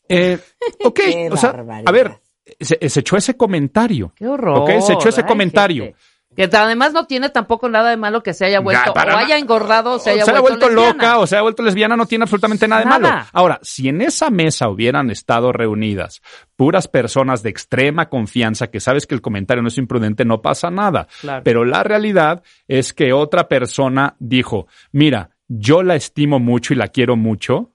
Eh, 0.09 0.39
ok, 0.85 1.01
o 1.31 1.37
sea, 1.37 1.65
a 1.85 1.93
ver, 1.93 2.21
se, 2.61 2.79
echó 2.81 3.17
ese 3.17 3.37
comentario. 3.37 4.13
Qué 4.15 4.27
horror. 4.27 4.59
Ok, 4.59 4.81
se 4.81 4.95
echó 4.95 5.09
ese 5.09 5.25
comentario. 5.25 5.95
Que 6.37 6.45
además 6.53 6.93
no 6.93 7.07
tiene 7.07 7.31
tampoco 7.31 7.67
nada 7.71 7.89
de 7.89 7.97
malo 7.97 8.23
que 8.23 8.35
se 8.35 8.45
haya 8.45 8.61
vuelto, 8.61 8.93
o 8.93 8.99
haya 8.99 9.39
engordado, 9.39 9.93
o 9.93 9.99
se 9.99 10.11
haya, 10.11 10.23
o 10.23 10.27
se 10.27 10.33
haya 10.33 10.41
vuelto, 10.41 10.69
loca, 10.69 11.19
o 11.19 11.27
se 11.27 11.35
haya 11.35 11.43
vuelto 11.43 11.63
lesbiana, 11.63 11.97
no 11.97 12.05
tiene 12.05 12.25
absolutamente 12.25 12.69
nada 12.69 12.83
de 12.83 12.87
malo. 12.87 13.09
Ahora, 13.33 13.59
si 13.63 13.89
en 13.89 14.03
esa 14.03 14.29
mesa 14.29 14.69
hubieran 14.69 15.11
estado 15.11 15.51
reunidas 15.51 16.21
puras 16.55 16.89
personas 16.89 17.43
de 17.43 17.49
extrema 17.49 18.11
confianza 18.11 18.67
que 18.67 18.81
sabes 18.81 19.07
que 19.07 19.15
el 19.15 19.23
comentario 19.23 19.63
no 19.63 19.69
es 19.69 19.79
imprudente, 19.79 20.27
no 20.27 20.43
pasa 20.43 20.71
nada. 20.71 21.09
Pero 21.43 21.65
la 21.65 21.83
realidad 21.83 22.43
es 22.69 22.93
que 22.93 23.15
otra 23.15 23.49
persona 23.49 24.15
dijo, 24.19 24.67
mira, 24.93 25.31
yo 25.49 25.83
la 25.83 25.95
estimo 25.95 26.39
mucho 26.39 26.75
y 26.75 26.77
la 26.77 26.89
quiero 26.89 27.17
mucho, 27.17 27.73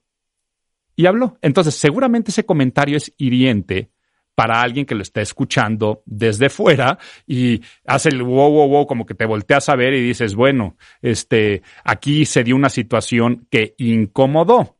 y 1.02 1.08
habló. 1.08 1.38
Entonces, 1.42 1.76
seguramente 1.76 2.32
ese 2.32 2.46
comentario 2.46 2.98
es 2.98 3.12
hiriente 3.18 3.90
para 4.36 4.62
alguien 4.62 4.86
que 4.86 4.96
lo 4.96 5.02
está 5.02 5.22
escuchando 5.22 6.04
desde 6.06 6.50
fuera 6.50 6.98
y 7.28 7.62
hace 7.86 8.10
el 8.10 8.24
wow, 8.24 8.52
wow, 8.52 8.68
wow, 8.70 8.88
como 8.88 9.06
que 9.06 9.16
te 9.16 9.26
volteas 9.26 9.68
a 9.70 9.76
ver 9.76 9.94
y 9.94 10.02
dices, 10.02 10.36
bueno, 10.36 10.78
este, 11.02 11.64
aquí 11.84 12.26
se 12.26 12.44
dio 12.44 12.56
una 12.56 12.70
situación 12.70 13.48
que 13.50 13.74
incomodó. 13.78 14.78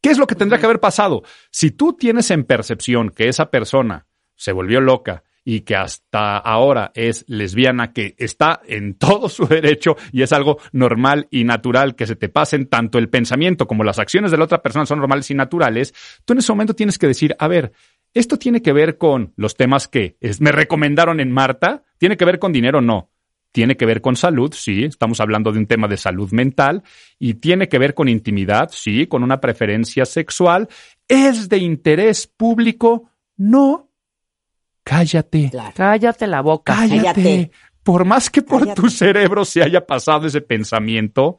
¿Qué 0.00 0.10
es 0.10 0.18
lo 0.18 0.26
que 0.26 0.34
tendría 0.34 0.58
que 0.58 0.66
haber 0.66 0.80
pasado? 0.80 1.22
Si 1.50 1.70
tú 1.70 1.94
tienes 1.94 2.30
en 2.30 2.44
percepción 2.44 3.10
que 3.10 3.28
esa 3.28 3.50
persona 3.50 4.06
se 4.34 4.52
volvió 4.52 4.80
loca 4.80 5.23
y 5.44 5.60
que 5.60 5.76
hasta 5.76 6.38
ahora 6.38 6.90
es 6.94 7.24
lesbiana, 7.28 7.92
que 7.92 8.14
está 8.18 8.60
en 8.66 8.94
todo 8.94 9.28
su 9.28 9.46
derecho 9.46 9.96
y 10.12 10.22
es 10.22 10.32
algo 10.32 10.58
normal 10.72 11.28
y 11.30 11.44
natural 11.44 11.94
que 11.94 12.06
se 12.06 12.16
te 12.16 12.28
pasen 12.28 12.66
tanto 12.66 12.98
el 12.98 13.10
pensamiento 13.10 13.66
como 13.66 13.84
las 13.84 13.98
acciones 13.98 14.30
de 14.30 14.38
la 14.38 14.44
otra 14.44 14.62
persona 14.62 14.86
son 14.86 14.98
normales 14.98 15.30
y 15.30 15.34
naturales, 15.34 15.94
tú 16.24 16.32
en 16.32 16.38
ese 16.38 16.52
momento 16.52 16.74
tienes 16.74 16.98
que 16.98 17.06
decir, 17.06 17.36
a 17.38 17.48
ver, 17.48 17.72
esto 18.14 18.38
tiene 18.38 18.62
que 18.62 18.72
ver 18.72 18.96
con 18.96 19.32
los 19.36 19.56
temas 19.56 19.88
que 19.88 20.16
me 20.38 20.52
recomendaron 20.52 21.18
en 21.18 21.32
Marta. 21.32 21.82
¿Tiene 21.98 22.16
que 22.16 22.24
ver 22.24 22.38
con 22.38 22.52
dinero? 22.52 22.80
No. 22.80 23.10
Tiene 23.50 23.76
que 23.76 23.86
ver 23.86 24.00
con 24.00 24.16
salud, 24.16 24.52
sí, 24.52 24.84
estamos 24.84 25.20
hablando 25.20 25.52
de 25.52 25.58
un 25.58 25.66
tema 25.66 25.86
de 25.86 25.96
salud 25.96 26.32
mental, 26.32 26.82
y 27.20 27.34
tiene 27.34 27.68
que 27.68 27.78
ver 27.78 27.94
con 27.94 28.08
intimidad, 28.08 28.70
sí, 28.72 29.06
con 29.06 29.22
una 29.22 29.40
preferencia 29.40 30.04
sexual. 30.04 30.68
¿Es 31.06 31.48
de 31.48 31.58
interés 31.58 32.26
público? 32.26 33.10
No. 33.36 33.90
Cállate. 34.84 35.50
Cállate 35.74 36.26
la 36.26 36.42
boca. 36.42 36.74
Cállate. 36.74 37.50
Por 37.82 38.04
más 38.04 38.30
que 38.30 38.42
por 38.42 38.72
tu 38.74 38.88
cerebro 38.88 39.44
se 39.44 39.62
haya 39.62 39.86
pasado 39.86 40.26
ese 40.26 40.40
pensamiento, 40.40 41.38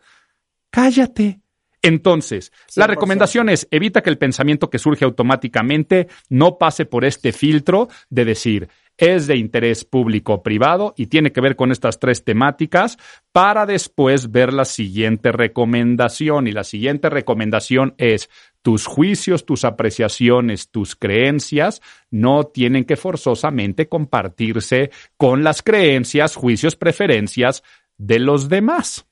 cállate. 0.70 1.40
Entonces, 1.82 2.52
la 2.75 2.88
recomendación 2.88 3.48
es 3.48 3.68
evita 3.70 4.02
que 4.02 4.10
el 4.10 4.18
pensamiento 4.18 4.72
que 4.72 4.80
surge 4.80 5.06
automáticamente 5.06 6.08
no 6.30 6.58
pase 6.58 6.86
por 6.86 7.06
este 7.06 7.32
filtro 7.32 7.90
de 8.10 8.25
decir 8.25 8.70
es 8.98 9.28
de 9.28 9.36
interés 9.38 9.86
público 9.86 10.34
o 10.34 10.44
privado 10.44 10.94
y 10.98 11.08
tiene 11.08 11.32
que 11.32 11.42
ver 11.42 11.56
con 11.56 11.72
estas 11.72 12.00
tres 12.00 12.24
temáticas 12.24 12.98
para 13.32 13.66
después 13.66 14.32
ver 14.32 14.52
la 14.54 14.66
siguiente 14.66 15.32
recomendación. 15.32 16.48
Y 16.48 16.54
la 16.54 16.64
siguiente 16.64 17.10
recomendación 17.10 17.94
es 17.98 18.30
tus 18.65 18.88
juicios, 18.88 19.45
tus 19.45 19.63
apreciaciones, 19.63 20.72
tus 20.72 20.95
creencias 20.95 21.84
no 22.10 22.45
tienen 22.45 22.84
que 22.84 22.95
forzosamente 22.95 23.88
compartirse 23.88 24.89
con 25.17 25.43
las 25.43 25.62
creencias, 25.62 26.36
juicios, 26.36 26.75
preferencias 26.75 27.62
de 28.00 28.17
los 28.17 28.50
demás. 28.50 29.05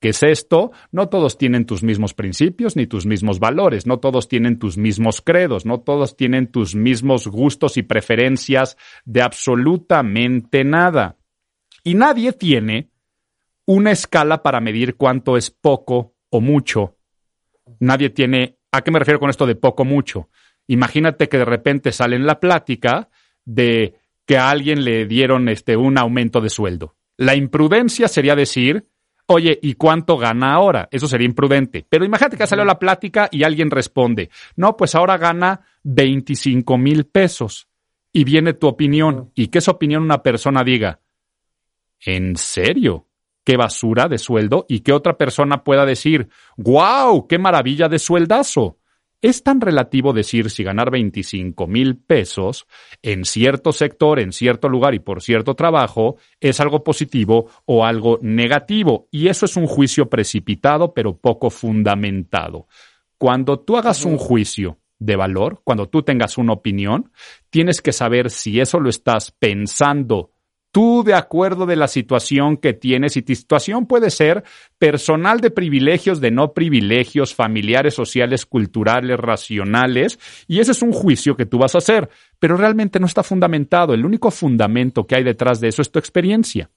¿Qué 0.00 0.08
es 0.08 0.22
esto? 0.22 0.72
No 0.92 1.10
todos 1.10 1.36
tienen 1.36 1.66
tus 1.66 1.82
mismos 1.82 2.14
principios 2.14 2.74
ni 2.74 2.86
tus 2.86 3.04
mismos 3.04 3.38
valores, 3.38 3.86
no 3.86 3.98
todos 3.98 4.28
tienen 4.28 4.58
tus 4.58 4.78
mismos 4.78 5.20
credos, 5.20 5.66
no 5.66 5.80
todos 5.80 6.16
tienen 6.16 6.46
tus 6.46 6.74
mismos 6.74 7.28
gustos 7.28 7.76
y 7.76 7.82
preferencias 7.82 8.78
de 9.04 9.20
absolutamente 9.20 10.64
nada. 10.64 11.18
Y 11.84 11.96
nadie 11.96 12.32
tiene 12.32 12.88
una 13.66 13.90
escala 13.90 14.42
para 14.42 14.62
medir 14.62 14.96
cuánto 14.96 15.36
es 15.36 15.50
poco 15.50 16.14
o 16.30 16.40
mucho. 16.40 16.96
Nadie 17.80 18.08
tiene, 18.08 18.55
¿a 18.76 18.82
qué 18.82 18.90
me 18.90 18.98
refiero 18.98 19.20
con 19.20 19.30
esto 19.30 19.46
de 19.46 19.54
poco 19.54 19.84
mucho? 19.84 20.28
Imagínate 20.66 21.28
que 21.28 21.38
de 21.38 21.44
repente 21.44 21.92
sale 21.92 22.16
en 22.16 22.26
la 22.26 22.40
plática 22.40 23.08
de 23.44 23.94
que 24.24 24.38
a 24.38 24.50
alguien 24.50 24.84
le 24.84 25.06
dieron 25.06 25.48
este, 25.48 25.76
un 25.76 25.98
aumento 25.98 26.40
de 26.40 26.50
sueldo. 26.50 26.96
La 27.16 27.34
imprudencia 27.34 28.08
sería 28.08 28.34
decir, 28.34 28.86
Oye, 29.28 29.58
¿y 29.60 29.74
cuánto 29.74 30.16
gana 30.16 30.54
ahora? 30.54 30.88
Eso 30.90 31.08
sería 31.08 31.26
imprudente. 31.26 31.84
Pero 31.88 32.04
imagínate 32.04 32.36
que 32.36 32.46
salió 32.46 32.64
la 32.64 32.78
plática 32.78 33.28
y 33.32 33.42
alguien 33.42 33.70
responde, 33.70 34.30
no, 34.54 34.76
pues 34.76 34.94
ahora 34.94 35.18
gana 35.18 35.62
25 35.82 36.78
mil 36.78 37.06
pesos. 37.06 37.66
Y 38.12 38.22
viene 38.24 38.54
tu 38.54 38.68
opinión. 38.68 39.32
¿Y 39.34 39.48
qué 39.48 39.58
es 39.58 39.68
opinión 39.68 40.04
una 40.04 40.22
persona 40.22 40.62
diga? 40.62 41.00
¿En 42.00 42.36
serio? 42.36 43.05
¿Qué 43.46 43.56
basura 43.56 44.08
de 44.08 44.18
sueldo? 44.18 44.66
Y 44.68 44.80
que 44.80 44.92
otra 44.92 45.16
persona 45.16 45.62
pueda 45.62 45.86
decir, 45.86 46.28
¡guau! 46.56 47.28
¡Qué 47.28 47.38
maravilla 47.38 47.88
de 47.88 48.00
sueldazo! 48.00 48.80
Es 49.22 49.44
tan 49.44 49.60
relativo 49.60 50.12
decir 50.12 50.50
si 50.50 50.64
ganar 50.64 50.90
25 50.90 51.68
mil 51.68 51.96
pesos 51.96 52.66
en 53.02 53.24
cierto 53.24 53.70
sector, 53.70 54.18
en 54.18 54.32
cierto 54.32 54.68
lugar 54.68 54.94
y 54.94 54.98
por 54.98 55.22
cierto 55.22 55.54
trabajo 55.54 56.16
es 56.40 56.58
algo 56.58 56.82
positivo 56.82 57.48
o 57.66 57.84
algo 57.84 58.18
negativo. 58.20 59.06
Y 59.12 59.28
eso 59.28 59.46
es 59.46 59.56
un 59.56 59.68
juicio 59.68 60.10
precipitado 60.10 60.92
pero 60.92 61.16
poco 61.16 61.48
fundamentado. 61.48 62.66
Cuando 63.16 63.60
tú 63.60 63.76
hagas 63.76 64.04
un 64.04 64.16
juicio 64.18 64.80
de 64.98 65.14
valor, 65.14 65.60
cuando 65.62 65.88
tú 65.88 66.02
tengas 66.02 66.36
una 66.36 66.52
opinión, 66.52 67.12
tienes 67.48 67.80
que 67.80 67.92
saber 67.92 68.28
si 68.28 68.58
eso 68.58 68.80
lo 68.80 68.90
estás 68.90 69.30
pensando 69.30 70.32
tú 70.76 71.02
de 71.02 71.14
acuerdo 71.14 71.64
de 71.64 71.74
la 71.74 71.88
situación 71.88 72.58
que 72.58 72.74
tienes 72.74 73.16
y 73.16 73.22
tu 73.22 73.34
situación 73.34 73.86
puede 73.86 74.10
ser 74.10 74.44
personal 74.76 75.40
de 75.40 75.50
privilegios, 75.50 76.20
de 76.20 76.30
no 76.30 76.52
privilegios, 76.52 77.34
familiares, 77.34 77.94
sociales, 77.94 78.44
culturales, 78.44 79.18
racionales, 79.18 80.18
y 80.46 80.60
ese 80.60 80.72
es 80.72 80.82
un 80.82 80.92
juicio 80.92 81.34
que 81.34 81.46
tú 81.46 81.56
vas 81.56 81.74
a 81.74 81.78
hacer, 81.78 82.10
pero 82.38 82.58
realmente 82.58 83.00
no 83.00 83.06
está 83.06 83.22
fundamentado. 83.22 83.94
El 83.94 84.04
único 84.04 84.30
fundamento 84.30 85.06
que 85.06 85.16
hay 85.16 85.24
detrás 85.24 85.60
de 85.60 85.68
eso 85.68 85.80
es 85.80 85.90
tu 85.90 85.98
experiencia. 85.98 86.68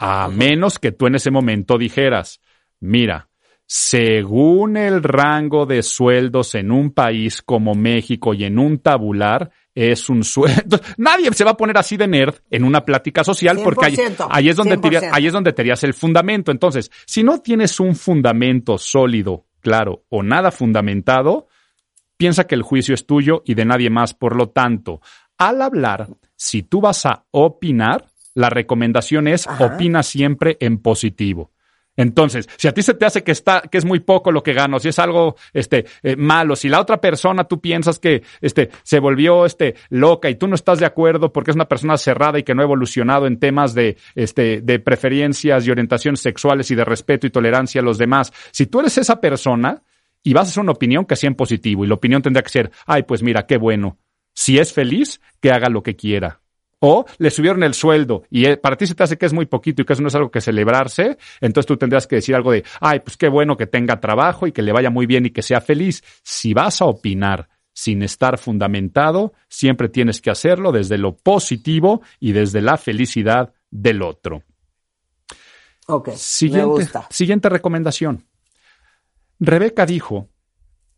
A 0.00 0.26
menos 0.26 0.80
que 0.80 0.90
tú 0.90 1.06
en 1.06 1.14
ese 1.14 1.30
momento 1.30 1.78
dijeras, 1.78 2.40
mira, 2.80 3.28
según 3.64 4.76
el 4.76 5.04
rango 5.04 5.66
de 5.66 5.84
sueldos 5.84 6.56
en 6.56 6.72
un 6.72 6.90
país 6.90 7.42
como 7.42 7.76
México 7.76 8.34
y 8.34 8.42
en 8.42 8.58
un 8.58 8.80
tabular, 8.80 9.52
es 9.76 10.08
un 10.08 10.24
sueldo. 10.24 10.80
Nadie 10.96 11.32
se 11.34 11.44
va 11.44 11.52
a 11.52 11.56
poner 11.56 11.76
así 11.76 11.96
de 11.96 12.08
nerd 12.08 12.34
en 12.50 12.64
una 12.64 12.80
plática 12.80 13.22
social 13.22 13.60
porque 13.62 13.86
ahí, 14.30 14.48
es 14.48 14.56
donde 14.56 14.78
te, 14.78 14.96
ahí 15.12 15.26
es 15.26 15.32
donde 15.32 15.52
te 15.52 15.62
el 15.62 15.94
fundamento. 15.94 16.50
Entonces, 16.50 16.90
si 17.04 17.22
no 17.22 17.40
tienes 17.40 17.78
un 17.78 17.94
fundamento 17.94 18.78
sólido, 18.78 19.44
claro, 19.60 20.04
o 20.08 20.22
nada 20.22 20.50
fundamentado, 20.50 21.48
piensa 22.16 22.46
que 22.46 22.54
el 22.54 22.62
juicio 22.62 22.94
es 22.94 23.06
tuyo 23.06 23.42
y 23.44 23.54
de 23.54 23.66
nadie 23.66 23.90
más. 23.90 24.14
Por 24.14 24.34
lo 24.34 24.48
tanto, 24.48 25.02
al 25.36 25.60
hablar, 25.60 26.08
si 26.34 26.62
tú 26.62 26.80
vas 26.80 27.04
a 27.04 27.26
opinar, 27.30 28.06
la 28.34 28.48
recomendación 28.48 29.28
es 29.28 29.46
opina 29.58 30.02
siempre 30.02 30.56
en 30.60 30.78
positivo. 30.78 31.50
Entonces, 31.96 32.48
si 32.56 32.68
a 32.68 32.72
ti 32.72 32.82
se 32.82 32.94
te 32.94 33.06
hace 33.06 33.24
que 33.24 33.32
está, 33.32 33.62
que 33.62 33.78
es 33.78 33.84
muy 33.84 34.00
poco 34.00 34.30
lo 34.30 34.42
que 34.42 34.52
gano, 34.52 34.78
si 34.78 34.88
es 34.88 34.98
algo, 34.98 35.36
este, 35.52 35.86
eh, 36.02 36.16
malo, 36.16 36.54
si 36.54 36.68
la 36.68 36.80
otra 36.80 37.00
persona 37.00 37.44
tú 37.44 37.60
piensas 37.60 37.98
que, 37.98 38.22
este, 38.40 38.70
se 38.82 39.00
volvió, 39.00 39.46
este, 39.46 39.74
loca 39.88 40.28
y 40.28 40.34
tú 40.34 40.46
no 40.46 40.54
estás 40.54 40.78
de 40.78 40.86
acuerdo 40.86 41.32
porque 41.32 41.50
es 41.50 41.54
una 41.54 41.68
persona 41.68 41.96
cerrada 41.96 42.38
y 42.38 42.42
que 42.42 42.54
no 42.54 42.62
ha 42.62 42.64
evolucionado 42.64 43.26
en 43.26 43.38
temas 43.38 43.74
de, 43.74 43.96
este, 44.14 44.60
de 44.60 44.78
preferencias 44.78 45.66
y 45.66 45.70
orientaciones 45.70 46.20
sexuales 46.20 46.70
y 46.70 46.74
de 46.74 46.84
respeto 46.84 47.26
y 47.26 47.30
tolerancia 47.30 47.80
a 47.80 47.84
los 47.84 47.98
demás, 47.98 48.32
si 48.52 48.66
tú 48.66 48.80
eres 48.80 48.98
esa 48.98 49.20
persona 49.20 49.82
y 50.22 50.32
vas 50.34 50.48
a 50.48 50.50
hacer 50.50 50.62
una 50.62 50.72
opinión 50.72 51.06
que 51.06 51.16
sea 51.16 51.28
en 51.28 51.34
positivo 51.34 51.84
y 51.84 51.88
la 51.88 51.94
opinión 51.94 52.20
tendrá 52.20 52.42
que 52.42 52.50
ser, 52.50 52.70
ay, 52.86 53.04
pues 53.04 53.22
mira, 53.22 53.46
qué 53.46 53.56
bueno. 53.56 53.98
Si 54.34 54.58
es 54.58 54.72
feliz, 54.72 55.20
que 55.40 55.50
haga 55.50 55.70
lo 55.70 55.82
que 55.82 55.96
quiera 55.96 56.40
o 56.80 57.06
le 57.18 57.30
subieron 57.30 57.62
el 57.62 57.74
sueldo 57.74 58.24
y 58.30 58.46
eh, 58.46 58.56
para 58.56 58.76
ti 58.76 58.86
se 58.86 58.94
te 58.94 59.02
hace 59.02 59.16
que 59.16 59.26
es 59.26 59.32
muy 59.32 59.46
poquito 59.46 59.82
y 59.82 59.84
que 59.84 59.92
eso 59.92 60.02
no 60.02 60.08
es 60.08 60.14
algo 60.14 60.30
que 60.30 60.40
celebrarse, 60.40 61.16
entonces 61.40 61.66
tú 61.66 61.76
tendrás 61.76 62.06
que 62.06 62.16
decir 62.16 62.34
algo 62.34 62.52
de, 62.52 62.64
ay, 62.80 63.00
pues 63.00 63.16
qué 63.16 63.28
bueno 63.28 63.56
que 63.56 63.66
tenga 63.66 64.00
trabajo 64.00 64.46
y 64.46 64.52
que 64.52 64.62
le 64.62 64.72
vaya 64.72 64.90
muy 64.90 65.06
bien 65.06 65.26
y 65.26 65.30
que 65.30 65.42
sea 65.42 65.60
feliz. 65.60 66.02
Si 66.22 66.54
vas 66.54 66.80
a 66.82 66.86
opinar 66.86 67.48
sin 67.72 68.02
estar 68.02 68.38
fundamentado, 68.38 69.34
siempre 69.48 69.88
tienes 69.88 70.20
que 70.20 70.30
hacerlo 70.30 70.72
desde 70.72 70.98
lo 70.98 71.16
positivo 71.16 72.02
y 72.20 72.32
desde 72.32 72.62
la 72.62 72.76
felicidad 72.76 73.52
del 73.70 74.02
otro. 74.02 74.42
Ok. 75.86 76.10
Siguiente, 76.16 76.88
siguiente 77.10 77.48
recomendación. 77.48 78.26
Rebeca 79.38 79.84
dijo, 79.84 80.30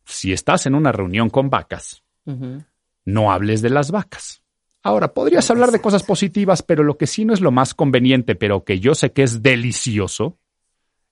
si 0.04 0.32
estás 0.32 0.66
en 0.66 0.74
una 0.74 0.92
reunión 0.92 1.30
con 1.30 1.50
vacas, 1.50 2.02
no 3.04 3.32
hables 3.32 3.60
de 3.62 3.70
las 3.70 3.90
vacas. 3.90 4.42
Ahora, 4.88 5.12
podrías 5.12 5.50
hablar 5.50 5.70
de 5.70 5.82
cosas 5.82 6.02
positivas, 6.02 6.62
pero 6.62 6.82
lo 6.82 6.96
que 6.96 7.06
sí 7.06 7.26
no 7.26 7.34
es 7.34 7.42
lo 7.42 7.50
más 7.50 7.74
conveniente, 7.74 8.36
pero 8.36 8.64
que 8.64 8.80
yo 8.80 8.94
sé 8.94 9.12
que 9.12 9.22
es 9.22 9.42
delicioso, 9.42 10.38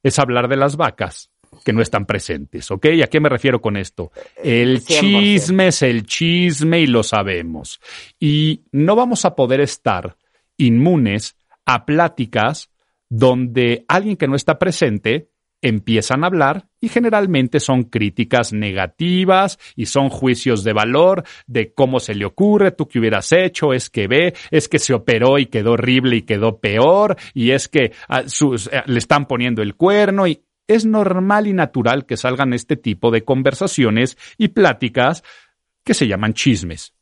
es 0.02 0.18
hablar 0.18 0.48
de 0.48 0.56
las 0.56 0.78
vacas 0.78 1.30
que 1.62 1.74
no 1.74 1.82
están 1.82 2.06
presentes, 2.06 2.70
¿ok? 2.70 2.86
¿A 3.04 3.06
qué 3.08 3.20
me 3.20 3.28
refiero 3.28 3.60
con 3.60 3.76
esto? 3.76 4.12
El 4.42 4.82
chisme 4.82 5.68
es 5.68 5.82
el 5.82 6.06
chisme 6.06 6.80
y 6.80 6.86
lo 6.86 7.02
sabemos. 7.02 7.78
Y 8.18 8.62
no 8.72 8.96
vamos 8.96 9.26
a 9.26 9.36
poder 9.36 9.60
estar 9.60 10.16
inmunes 10.56 11.36
a 11.66 11.84
pláticas 11.84 12.70
donde 13.10 13.84
alguien 13.88 14.16
que 14.16 14.26
no 14.26 14.36
está 14.36 14.58
presente 14.58 15.28
empiezan 15.62 16.22
a 16.22 16.28
hablar 16.28 16.68
y 16.80 16.88
generalmente 16.88 17.60
son 17.60 17.84
críticas 17.84 18.52
negativas 18.52 19.58
y 19.74 19.86
son 19.86 20.08
juicios 20.08 20.64
de 20.64 20.72
valor 20.72 21.24
de 21.46 21.72
cómo 21.72 22.00
se 22.00 22.14
le 22.14 22.24
ocurre, 22.24 22.72
tú 22.72 22.88
que 22.88 22.98
hubieras 22.98 23.32
hecho, 23.32 23.72
es 23.72 23.90
que 23.90 24.06
ve, 24.06 24.34
es 24.50 24.68
que 24.68 24.78
se 24.78 24.94
operó 24.94 25.38
y 25.38 25.46
quedó 25.46 25.72
horrible 25.72 26.16
y 26.16 26.22
quedó 26.22 26.58
peor 26.58 27.16
y 27.34 27.50
es 27.50 27.68
que 27.68 27.92
ah, 28.08 28.22
eh, 28.22 28.82
le 28.86 28.98
están 28.98 29.26
poniendo 29.26 29.62
el 29.62 29.74
cuerno 29.74 30.26
y 30.26 30.42
es 30.68 30.84
normal 30.84 31.46
y 31.46 31.52
natural 31.52 32.06
que 32.06 32.16
salgan 32.16 32.52
este 32.52 32.76
tipo 32.76 33.10
de 33.10 33.24
conversaciones 33.24 34.18
y 34.36 34.48
pláticas 34.48 35.22
que 35.84 35.94
se 35.94 36.08
llaman 36.08 36.34
chismes. 36.34 36.95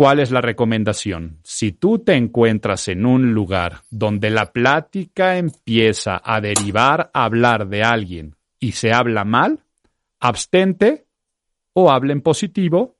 ¿Cuál 0.00 0.20
es 0.20 0.30
la 0.30 0.40
recomendación? 0.40 1.40
Si 1.42 1.72
tú 1.72 1.98
te 1.98 2.14
encuentras 2.14 2.88
en 2.88 3.04
un 3.04 3.34
lugar 3.34 3.82
donde 3.90 4.30
la 4.30 4.50
plática 4.50 5.36
empieza 5.36 6.22
a 6.24 6.40
derivar 6.40 7.10
a 7.12 7.24
hablar 7.24 7.68
de 7.68 7.82
alguien 7.82 8.34
y 8.58 8.72
se 8.72 8.94
habla 8.94 9.26
mal, 9.26 9.60
abstente 10.18 11.04
o 11.74 11.90
habla 11.90 12.14
en 12.14 12.22
positivo 12.22 12.96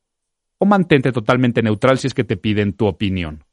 o 0.58 0.66
mantente 0.66 1.10
totalmente 1.10 1.62
neutral 1.62 1.96
si 1.96 2.06
es 2.06 2.12
que 2.12 2.24
te 2.24 2.36
piden 2.36 2.74
tu 2.74 2.86
opinión. 2.86 3.44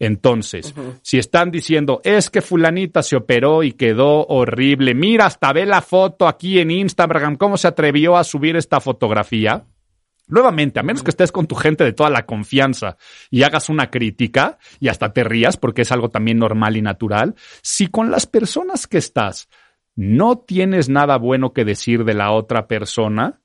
Entonces, 0.00 0.74
si 1.02 1.18
están 1.18 1.52
diciendo, 1.52 2.00
es 2.02 2.28
que 2.28 2.42
fulanita 2.42 3.04
se 3.04 3.14
operó 3.14 3.62
y 3.62 3.74
quedó 3.74 4.26
horrible, 4.26 4.96
mira, 4.96 5.26
hasta 5.26 5.52
ve 5.52 5.64
la 5.64 5.80
foto 5.80 6.26
aquí 6.26 6.58
en 6.58 6.72
Instagram, 6.72 7.36
cómo 7.36 7.56
se 7.56 7.68
atrevió 7.68 8.16
a 8.16 8.24
subir 8.24 8.56
esta 8.56 8.80
fotografía, 8.80 9.64
Nuevamente, 10.28 10.80
a 10.80 10.82
menos 10.82 11.02
que 11.02 11.10
estés 11.10 11.30
con 11.30 11.46
tu 11.46 11.54
gente 11.54 11.84
de 11.84 11.92
toda 11.92 12.10
la 12.10 12.26
confianza 12.26 12.96
y 13.30 13.44
hagas 13.44 13.68
una 13.68 13.90
crítica 13.90 14.58
y 14.80 14.88
hasta 14.88 15.12
te 15.12 15.22
rías 15.22 15.56
porque 15.56 15.82
es 15.82 15.92
algo 15.92 16.10
también 16.10 16.38
normal 16.38 16.76
y 16.76 16.82
natural, 16.82 17.36
si 17.62 17.86
con 17.86 18.10
las 18.10 18.26
personas 18.26 18.86
que 18.86 18.98
estás 18.98 19.48
no 19.94 20.38
tienes 20.38 20.88
nada 20.88 21.16
bueno 21.16 21.52
que 21.52 21.64
decir 21.64 22.04
de 22.04 22.14
la 22.14 22.32
otra 22.32 22.66
persona, 22.66 23.40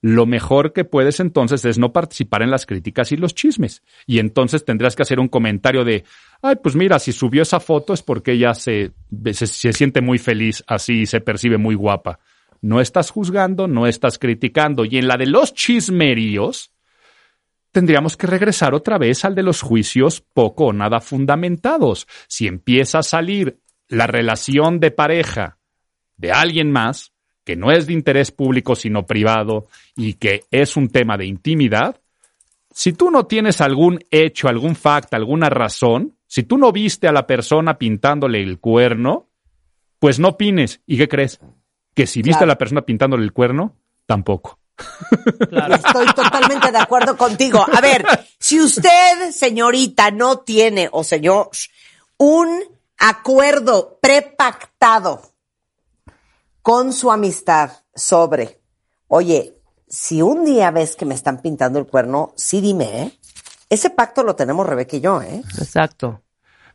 lo 0.00 0.26
mejor 0.26 0.72
que 0.72 0.84
puedes 0.84 1.18
entonces 1.18 1.64
es 1.64 1.78
no 1.78 1.92
participar 1.92 2.42
en 2.42 2.50
las 2.50 2.66
críticas 2.66 3.10
y 3.10 3.16
los 3.16 3.34
chismes. 3.34 3.82
Y 4.06 4.18
entonces 4.18 4.64
tendrás 4.64 4.94
que 4.94 5.02
hacer 5.02 5.18
un 5.18 5.28
comentario 5.28 5.84
de, 5.84 6.04
ay, 6.42 6.56
pues 6.62 6.76
mira, 6.76 6.98
si 6.98 7.12
subió 7.12 7.42
esa 7.42 7.58
foto 7.58 7.92
es 7.92 8.02
porque 8.02 8.32
ella 8.32 8.54
se, 8.54 8.92
se, 9.32 9.72
siente 9.72 10.00
muy 10.00 10.18
feliz 10.18 10.62
así 10.66 11.00
y 11.00 11.06
se 11.06 11.20
percibe 11.20 11.58
muy 11.58 11.74
guapa. 11.74 12.20
No 12.60 12.80
estás 12.80 13.10
juzgando, 13.10 13.68
no 13.68 13.86
estás 13.86 14.18
criticando. 14.18 14.84
Y 14.84 14.98
en 14.98 15.08
la 15.08 15.16
de 15.16 15.26
los 15.26 15.54
chismeríos, 15.54 16.72
tendríamos 17.72 18.16
que 18.16 18.26
regresar 18.26 18.74
otra 18.74 18.98
vez 18.98 19.24
al 19.24 19.34
de 19.34 19.42
los 19.42 19.62
juicios 19.62 20.20
poco 20.20 20.66
o 20.66 20.72
nada 20.72 21.00
fundamentados. 21.00 22.06
Si 22.26 22.46
empieza 22.46 22.98
a 22.98 23.02
salir 23.02 23.60
la 23.88 24.06
relación 24.06 24.80
de 24.80 24.90
pareja 24.90 25.58
de 26.16 26.32
alguien 26.32 26.70
más, 26.70 27.12
que 27.44 27.56
no 27.56 27.70
es 27.70 27.86
de 27.86 27.94
interés 27.94 28.30
público 28.30 28.76
sino 28.76 29.06
privado 29.06 29.68
y 29.96 30.14
que 30.14 30.44
es 30.50 30.76
un 30.76 30.88
tema 30.88 31.16
de 31.16 31.26
intimidad, 31.26 32.00
si 32.70 32.92
tú 32.92 33.10
no 33.10 33.26
tienes 33.26 33.60
algún 33.60 34.00
hecho, 34.10 34.48
algún 34.48 34.76
fact, 34.76 35.14
alguna 35.14 35.48
razón, 35.48 36.16
si 36.26 36.42
tú 36.42 36.58
no 36.58 36.72
viste 36.72 37.08
a 37.08 37.12
la 37.12 37.26
persona 37.26 37.78
pintándole 37.78 38.42
el 38.42 38.60
cuerno, 38.60 39.30
pues 39.98 40.20
no 40.20 40.28
opines. 40.28 40.82
¿Y 40.86 40.98
qué 40.98 41.08
crees? 41.08 41.40
Que 41.98 42.06
si 42.06 42.22
viste 42.22 42.44
a 42.44 42.46
la 42.46 42.56
persona 42.56 42.82
pintándole 42.82 43.24
el 43.24 43.32
cuerno, 43.32 43.74
tampoco. 44.06 44.60
Estoy 45.74 46.06
totalmente 46.14 46.70
de 46.70 46.78
acuerdo 46.78 47.16
contigo. 47.16 47.66
A 47.72 47.80
ver, 47.80 48.06
si 48.38 48.60
usted, 48.60 49.32
señorita, 49.32 50.12
no 50.12 50.38
tiene, 50.38 50.88
o 50.92 51.02
señor, 51.02 51.50
un 52.16 52.62
acuerdo 52.98 53.98
prepactado 54.00 55.22
con 56.62 56.92
su 56.92 57.10
amistad 57.10 57.72
sobre, 57.96 58.60
oye, 59.08 59.56
si 59.88 60.22
un 60.22 60.44
día 60.44 60.70
ves 60.70 60.94
que 60.94 61.04
me 61.04 61.16
están 61.16 61.42
pintando 61.42 61.80
el 61.80 61.86
cuerno, 61.86 62.32
sí 62.36 62.60
dime, 62.60 63.02
¿eh? 63.02 63.18
Ese 63.68 63.90
pacto 63.90 64.22
lo 64.22 64.36
tenemos 64.36 64.64
Rebeca 64.68 64.96
y 64.96 65.00
yo, 65.00 65.20
¿eh? 65.20 65.42
Exacto. 65.58 66.22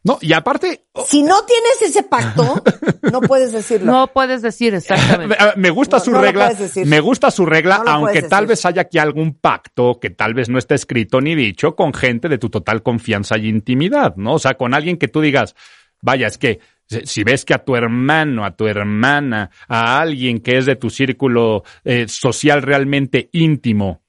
No, 0.03 0.17
y 0.21 0.33
aparte. 0.33 0.85
Si 1.05 1.23
no 1.23 1.45
tienes 1.45 1.81
ese 1.81 2.03
pacto, 2.03 2.61
no 3.11 3.21
puedes 3.21 3.53
decirlo. 3.53 3.91
No 3.91 4.07
puedes 4.07 4.41
decir 4.41 4.75
exactamente. 4.75 5.37
me 5.55 5.69
gusta 5.69 5.99
su 5.99 6.13
regla. 6.13 6.51
Me 6.85 6.99
gusta 6.99 7.31
su 7.31 7.45
regla, 7.45 7.83
aunque 7.85 8.23
tal 8.23 8.45
vez 8.45 8.65
haya 8.65 8.81
aquí 8.81 8.97
algún 8.97 9.35
pacto 9.35 9.99
que 10.01 10.09
tal 10.09 10.33
vez 10.33 10.49
no 10.49 10.57
esté 10.57 10.75
escrito 10.75 11.21
ni 11.21 11.35
dicho 11.35 11.75
con 11.75 11.93
gente 11.93 12.27
de 12.27 12.37
tu 12.37 12.49
total 12.49 12.83
confianza 12.83 13.37
y 13.37 13.47
intimidad, 13.47 14.15
¿no? 14.17 14.33
O 14.33 14.39
sea, 14.39 14.55
con 14.55 14.73
alguien 14.73 14.97
que 14.97 15.07
tú 15.07 15.21
digas, 15.21 15.55
vaya, 16.01 16.27
es 16.27 16.37
que 16.37 16.59
si 17.05 17.23
ves 17.23 17.45
que 17.45 17.53
a 17.53 17.63
tu 17.63 17.75
hermano, 17.75 18.45
a 18.45 18.55
tu 18.55 18.67
hermana, 18.67 19.49
a 19.67 20.01
alguien 20.01 20.39
que 20.39 20.57
es 20.57 20.65
de 20.65 20.75
tu 20.75 20.89
círculo 20.89 21.63
eh, 21.85 22.07
social 22.07 22.61
realmente 22.61 23.29
íntimo, 23.31 24.02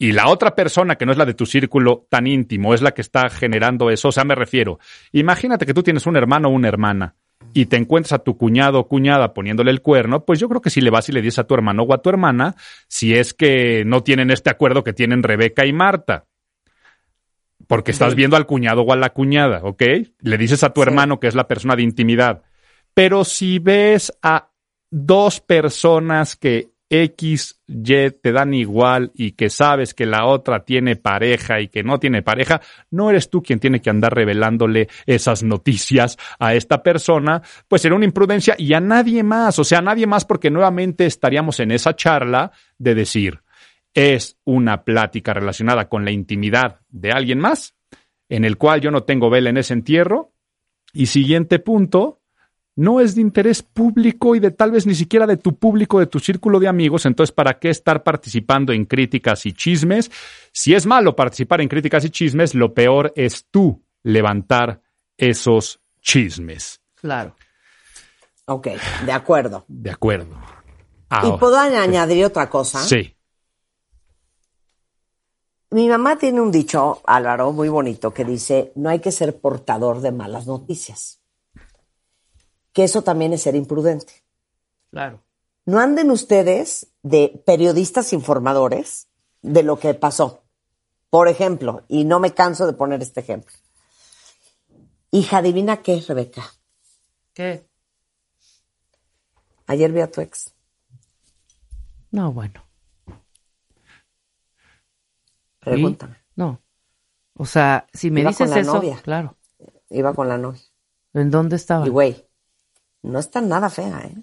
y 0.00 0.12
la 0.12 0.28
otra 0.28 0.54
persona 0.54 0.96
que 0.96 1.04
no 1.04 1.12
es 1.12 1.18
la 1.18 1.26
de 1.26 1.34
tu 1.34 1.44
círculo 1.44 2.06
tan 2.08 2.26
íntimo 2.26 2.72
es 2.72 2.80
la 2.80 2.92
que 2.92 3.02
está 3.02 3.28
generando 3.28 3.90
eso, 3.90 4.08
o 4.08 4.12
sea, 4.12 4.24
me 4.24 4.34
refiero, 4.34 4.78
imagínate 5.12 5.66
que 5.66 5.74
tú 5.74 5.82
tienes 5.82 6.06
un 6.06 6.16
hermano 6.16 6.48
o 6.48 6.52
una 6.52 6.68
hermana 6.68 7.16
y 7.52 7.66
te 7.66 7.76
encuentras 7.76 8.14
a 8.14 8.24
tu 8.24 8.38
cuñado 8.38 8.80
o 8.80 8.88
cuñada 8.88 9.34
poniéndole 9.34 9.70
el 9.70 9.82
cuerno, 9.82 10.24
pues 10.24 10.40
yo 10.40 10.48
creo 10.48 10.62
que 10.62 10.70
si 10.70 10.80
le 10.80 10.88
vas 10.88 11.10
y 11.10 11.12
le 11.12 11.20
dices 11.20 11.40
a 11.40 11.44
tu 11.44 11.52
hermano 11.52 11.82
o 11.82 11.92
a 11.92 12.00
tu 12.00 12.08
hermana, 12.08 12.56
si 12.88 13.14
es 13.14 13.34
que 13.34 13.84
no 13.84 14.02
tienen 14.02 14.30
este 14.30 14.48
acuerdo 14.48 14.82
que 14.82 14.94
tienen 14.94 15.22
Rebeca 15.22 15.66
y 15.66 15.74
Marta. 15.74 16.24
Porque 17.66 17.90
estás 17.90 18.14
viendo 18.14 18.36
al 18.36 18.46
cuñado 18.46 18.80
o 18.80 18.92
a 18.94 18.96
la 18.96 19.10
cuñada, 19.10 19.60
¿ok? 19.62 19.82
Le 20.20 20.38
dices 20.38 20.64
a 20.64 20.72
tu 20.72 20.82
hermano 20.82 21.20
que 21.20 21.28
es 21.28 21.34
la 21.34 21.46
persona 21.46 21.76
de 21.76 21.82
intimidad. 21.82 22.42
Pero 22.94 23.22
si 23.22 23.58
ves 23.58 24.12
a 24.22 24.50
dos 24.90 25.40
personas 25.40 26.36
que 26.36 26.70
X, 26.90 27.60
Y 27.68 28.10
te 28.10 28.32
dan 28.32 28.52
igual 28.52 29.12
y 29.14 29.32
que 29.32 29.48
sabes 29.48 29.94
que 29.94 30.06
la 30.06 30.26
otra 30.26 30.64
tiene 30.64 30.96
pareja 30.96 31.60
y 31.60 31.68
que 31.68 31.84
no 31.84 32.00
tiene 32.00 32.22
pareja, 32.22 32.60
no 32.90 33.08
eres 33.08 33.30
tú 33.30 33.42
quien 33.42 33.60
tiene 33.60 33.80
que 33.80 33.90
andar 33.90 34.12
revelándole 34.12 34.88
esas 35.06 35.44
noticias 35.44 36.18
a 36.40 36.54
esta 36.54 36.82
persona, 36.82 37.42
pues 37.68 37.82
será 37.82 37.94
una 37.94 38.04
imprudencia 38.04 38.56
y 38.58 38.74
a 38.74 38.80
nadie 38.80 39.22
más, 39.22 39.58
o 39.60 39.64
sea, 39.64 39.78
a 39.78 39.82
nadie 39.82 40.08
más 40.08 40.24
porque 40.24 40.50
nuevamente 40.50 41.06
estaríamos 41.06 41.60
en 41.60 41.70
esa 41.70 41.94
charla 41.94 42.50
de 42.76 42.96
decir, 42.96 43.40
es 43.94 44.36
una 44.44 44.84
plática 44.84 45.32
relacionada 45.32 45.88
con 45.88 46.04
la 46.04 46.10
intimidad 46.10 46.80
de 46.88 47.12
alguien 47.12 47.38
más, 47.38 47.74
en 48.28 48.44
el 48.44 48.56
cual 48.56 48.80
yo 48.80 48.90
no 48.90 49.04
tengo 49.04 49.30
vela 49.30 49.50
en 49.50 49.58
ese 49.58 49.74
entierro. 49.74 50.32
Y 50.92 51.06
siguiente 51.06 51.60
punto, 51.60 52.19
no 52.76 53.00
es 53.00 53.14
de 53.14 53.20
interés 53.20 53.62
público 53.62 54.34
y 54.34 54.40
de 54.40 54.50
tal 54.50 54.70
vez 54.70 54.86
ni 54.86 54.94
siquiera 54.94 55.26
de 55.26 55.36
tu 55.36 55.56
público, 55.56 55.98
de 55.98 56.06
tu 56.06 56.18
círculo 56.18 56.60
de 56.60 56.68
amigos, 56.68 57.06
entonces 57.06 57.32
¿para 57.32 57.58
qué 57.58 57.70
estar 57.70 58.02
participando 58.02 58.72
en 58.72 58.84
críticas 58.84 59.44
y 59.46 59.52
chismes? 59.52 60.10
Si 60.52 60.74
es 60.74 60.86
malo 60.86 61.14
participar 61.16 61.60
en 61.60 61.68
críticas 61.68 62.04
y 62.04 62.10
chismes, 62.10 62.54
lo 62.54 62.72
peor 62.72 63.12
es 63.16 63.46
tú 63.50 63.82
levantar 64.02 64.80
esos 65.16 65.80
chismes. 66.00 66.80
Claro. 66.94 67.34
Ok, 68.46 68.68
de 69.04 69.12
acuerdo. 69.12 69.64
De 69.68 69.90
acuerdo. 69.90 70.36
¿Y 71.22 71.38
puedo 71.38 71.58
añadir 71.58 72.24
otra 72.24 72.48
cosa? 72.48 72.78
Sí. 72.80 73.14
Mi 75.72 75.88
mamá 75.88 76.16
tiene 76.16 76.40
un 76.40 76.50
dicho, 76.50 77.00
Álvaro, 77.04 77.52
muy 77.52 77.68
bonito, 77.68 78.12
que 78.12 78.24
dice, 78.24 78.72
no 78.74 78.88
hay 78.88 79.00
que 79.00 79.12
ser 79.12 79.38
portador 79.38 80.00
de 80.00 80.10
malas 80.10 80.46
noticias 80.46 81.19
que 82.72 82.84
eso 82.84 83.02
también 83.02 83.32
es 83.32 83.42
ser 83.42 83.54
imprudente. 83.56 84.12
Claro. 84.90 85.22
No 85.66 85.78
anden 85.78 86.10
ustedes 86.10 86.88
de 87.02 87.42
periodistas 87.46 88.12
informadores 88.12 89.08
de 89.42 89.62
lo 89.62 89.78
que 89.78 89.94
pasó. 89.94 90.42
Por 91.10 91.28
ejemplo, 91.28 91.84
y 91.88 92.04
no 92.04 92.20
me 92.20 92.34
canso 92.34 92.66
de 92.66 92.72
poner 92.72 93.02
este 93.02 93.20
ejemplo. 93.20 93.54
Hija, 95.10 95.38
adivina 95.38 95.82
qué, 95.82 96.02
Rebeca. 96.06 96.44
¿Qué? 97.34 97.66
Ayer 99.66 99.92
vi 99.92 100.00
a 100.00 100.10
tu 100.10 100.20
ex. 100.20 100.54
No, 102.10 102.32
bueno. 102.32 102.64
Pregúntame. 105.60 106.16
No. 106.36 106.60
O 107.36 107.44
sea, 107.44 107.86
si 107.92 108.10
me 108.10 108.20
Iba 108.20 108.30
dices 108.30 108.46
con 108.48 108.54
la 108.54 108.60
eso, 108.60 108.74
novia. 108.74 109.00
claro. 109.02 109.36
Iba 109.90 110.14
con 110.14 110.28
la 110.28 110.38
novia. 110.38 110.60
¿En 111.12 111.30
dónde 111.30 111.56
estaba? 111.56 111.86
Y 111.86 111.90
güey, 111.90 112.26
no 113.02 113.18
está 113.18 113.40
nada 113.40 113.70
fea, 113.70 114.00
¿eh? 114.04 114.16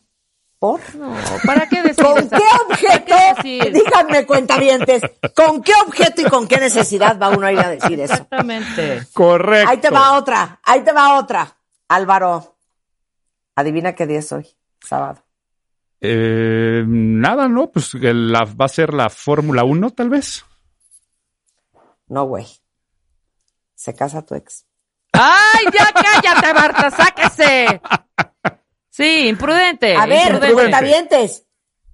¿Por? 0.60 0.80
No, 0.96 1.16
¿para 1.46 1.70
qué 1.70 1.84
decir 1.84 2.04
¿Con 2.04 2.18
esa- 2.18 2.36
qué 2.36 2.44
objeto? 2.66 3.06
¿Para 3.16 3.36
qué? 3.44 3.72
Díganme, 3.72 4.26
cuentavientes, 4.26 5.04
¿con 5.36 5.62
qué 5.62 5.72
objeto 5.86 6.22
y 6.22 6.26
con 6.26 6.48
qué 6.48 6.58
necesidad 6.58 7.20
va 7.22 7.30
uno 7.30 7.46
a 7.46 7.52
ir 7.52 7.60
a 7.60 7.70
decir 7.70 8.00
eso? 8.00 8.14
Exactamente. 8.14 9.06
Correcto. 9.14 9.70
Ahí 9.70 9.78
te 9.78 9.90
va 9.92 10.18
otra, 10.18 10.60
ahí 10.64 10.82
te 10.84 10.92
va 10.94 11.20
otra. 11.20 11.56
Álvaro, 11.90 12.58
adivina 13.56 13.94
qué 13.94 14.08
día 14.08 14.18
es 14.20 14.32
hoy, 14.32 14.48
sábado. 14.82 15.24
Eh, 16.02 16.84
nada, 16.88 17.48
¿no? 17.48 17.70
Pues 17.72 17.94
la, 17.94 18.44
va 18.46 18.66
a 18.66 18.70
ser 18.70 18.94
la 18.96 19.10
Fórmula 19.12 19.64
1, 19.64 19.92
tal 19.92 20.10
vez. 20.10 20.44
No, 22.08 22.26
güey. 22.26 22.48
Se 23.76 23.94
casa 23.94 24.24
tu 24.26 24.34
ex. 24.34 24.66
¡Ay, 25.14 25.66
ya 25.74 25.92
cállate, 25.94 26.54
Marta! 26.54 26.90
¡Sáquese! 26.92 27.82
Sí, 28.98 29.28
imprudente. 29.28 29.96
A 29.96 30.08
ver, 30.08 30.32
imprudente. 30.32 30.54
cuentavientes. 30.54 31.46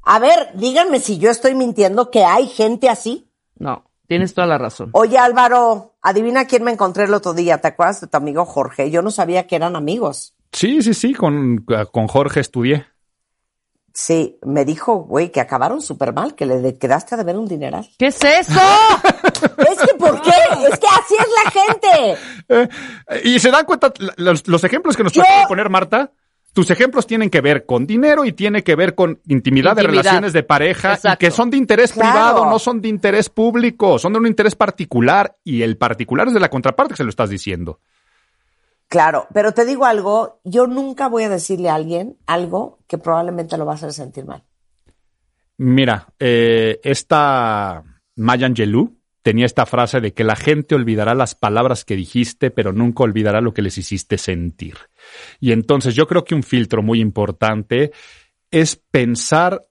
A 0.03 0.19
ver, 0.19 0.51
díganme 0.55 0.99
si 1.01 1.17
yo 1.17 1.29
estoy 1.29 1.53
mintiendo 1.53 2.09
que 2.09 2.23
hay 2.23 2.47
gente 2.47 2.87
así. 2.89 3.29
No, 3.57 3.89
tienes 4.07 4.33
toda 4.33 4.47
la 4.47 4.57
razón. 4.57 4.89
Oye, 4.93 5.17
Álvaro, 5.17 5.95
adivina 6.01 6.45
quién 6.47 6.63
me 6.63 6.71
encontré 6.71 7.03
el 7.03 7.13
otro 7.13 7.33
día. 7.33 7.59
¿Te 7.59 7.67
acuerdas 7.67 7.99
de 7.99 8.07
tu 8.07 8.15
amigo 8.15 8.45
Jorge? 8.45 8.89
Yo 8.89 9.01
no 9.01 9.11
sabía 9.11 9.47
que 9.47 9.57
eran 9.57 9.75
amigos. 9.75 10.33
Sí, 10.53 10.81
sí, 10.81 10.93
sí, 10.93 11.13
con, 11.13 11.65
con 11.91 12.07
Jorge 12.07 12.39
estudié. 12.39 12.85
Sí, 13.93 14.39
me 14.43 14.63
dijo, 14.65 14.95
güey, 15.03 15.29
que 15.31 15.39
acabaron 15.41 15.81
súper 15.81 16.13
mal, 16.13 16.33
que 16.35 16.45
le 16.45 16.77
quedaste 16.79 17.13
a 17.15 17.17
deber 17.17 17.37
un 17.37 17.47
dineral. 17.47 17.87
¿Qué 17.99 18.07
es 18.07 18.23
eso? 18.23 18.59
Es 19.43 19.77
que, 19.79 19.93
¿por 19.95 20.21
qué? 20.21 20.31
Es 20.69 20.79
que 20.79 20.87
así 20.87 21.15
es 21.19 21.27
la 21.43 21.51
gente. 21.51 22.21
Eh, 23.09 23.21
y 23.23 23.39
se 23.39 23.51
dan 23.51 23.65
cuenta, 23.65 23.91
los, 24.17 24.47
los 24.47 24.63
ejemplos 24.63 24.95
que 24.97 25.03
nos 25.03 25.11
Yo- 25.13 25.21
acaba 25.21 25.41
de 25.41 25.47
poner 25.47 25.69
Marta, 25.69 26.11
tus 26.53 26.69
ejemplos 26.69 27.07
tienen 27.07 27.29
que 27.29 27.41
ver 27.41 27.65
con 27.65 27.85
dinero 27.87 28.25
y 28.25 28.31
tiene 28.31 28.63
que 28.63 28.75
ver 28.75 28.93
con 28.95 29.19
intimidad, 29.27 29.75
de 29.75 29.83
relaciones 29.83 30.33
de 30.33 30.43
pareja 30.43 30.99
y 31.03 31.17
que 31.17 31.31
son 31.31 31.49
de 31.49 31.57
interés 31.57 31.91
Claro. 31.91 32.11
privado, 32.11 32.45
no 32.45 32.59
son 32.59 32.79
de 32.79 32.87
interés 32.87 33.29
público, 33.29 33.97
son 33.97 34.13
de 34.13 34.19
un 34.19 34.27
interés 34.27 34.55
particular 34.55 35.35
y 35.43 35.63
el 35.63 35.77
particular 35.77 36.27
es 36.27 36.33
de 36.33 36.39
la 36.39 36.49
contraparte 36.49 36.93
que 36.93 36.97
se 36.97 37.03
lo 37.03 37.09
estás 37.09 37.29
diciendo. 37.29 37.79
Claro, 38.87 39.27
pero 39.33 39.53
te 39.53 39.65
digo 39.65 39.85
algo, 39.85 40.39
yo 40.43 40.67
nunca 40.67 41.09
voy 41.09 41.23
a 41.23 41.29
decirle 41.29 41.69
a 41.69 41.75
alguien 41.75 42.17
algo 42.27 42.77
que 42.87 42.99
probablemente 42.99 43.57
lo 43.57 43.65
va 43.65 43.71
a 43.71 43.75
hacer 43.75 43.91
sentir 43.91 44.25
mal. 44.25 44.43
Mira, 45.57 46.07
eh, 46.19 46.79
esta 46.83 47.83
Maya 48.15 48.45
Angelou 48.45 48.95
tenía 49.23 49.45
esta 49.45 49.65
frase 49.65 50.01
de 50.01 50.13
que 50.13 50.23
la 50.23 50.36
gente 50.36 50.75
olvidará 50.75 51.15
las 51.15 51.33
palabras 51.33 51.86
que 51.86 51.95
dijiste, 51.95 52.51
pero 52.51 52.73
nunca 52.73 53.03
olvidará 53.03 53.41
lo 53.41 53.53
que 53.53 53.62
les 53.62 53.77
hiciste 53.77 54.17
sentir. 54.17 54.75
Y 55.39 55.53
entonces 55.53 55.95
yo 55.95 56.05
creo 56.07 56.25
que 56.25 56.36
un 56.36 56.43
filtro 56.43 56.83
muy 56.83 56.99
importante 56.99 57.91
es 58.51 58.75
pensar 58.75 59.62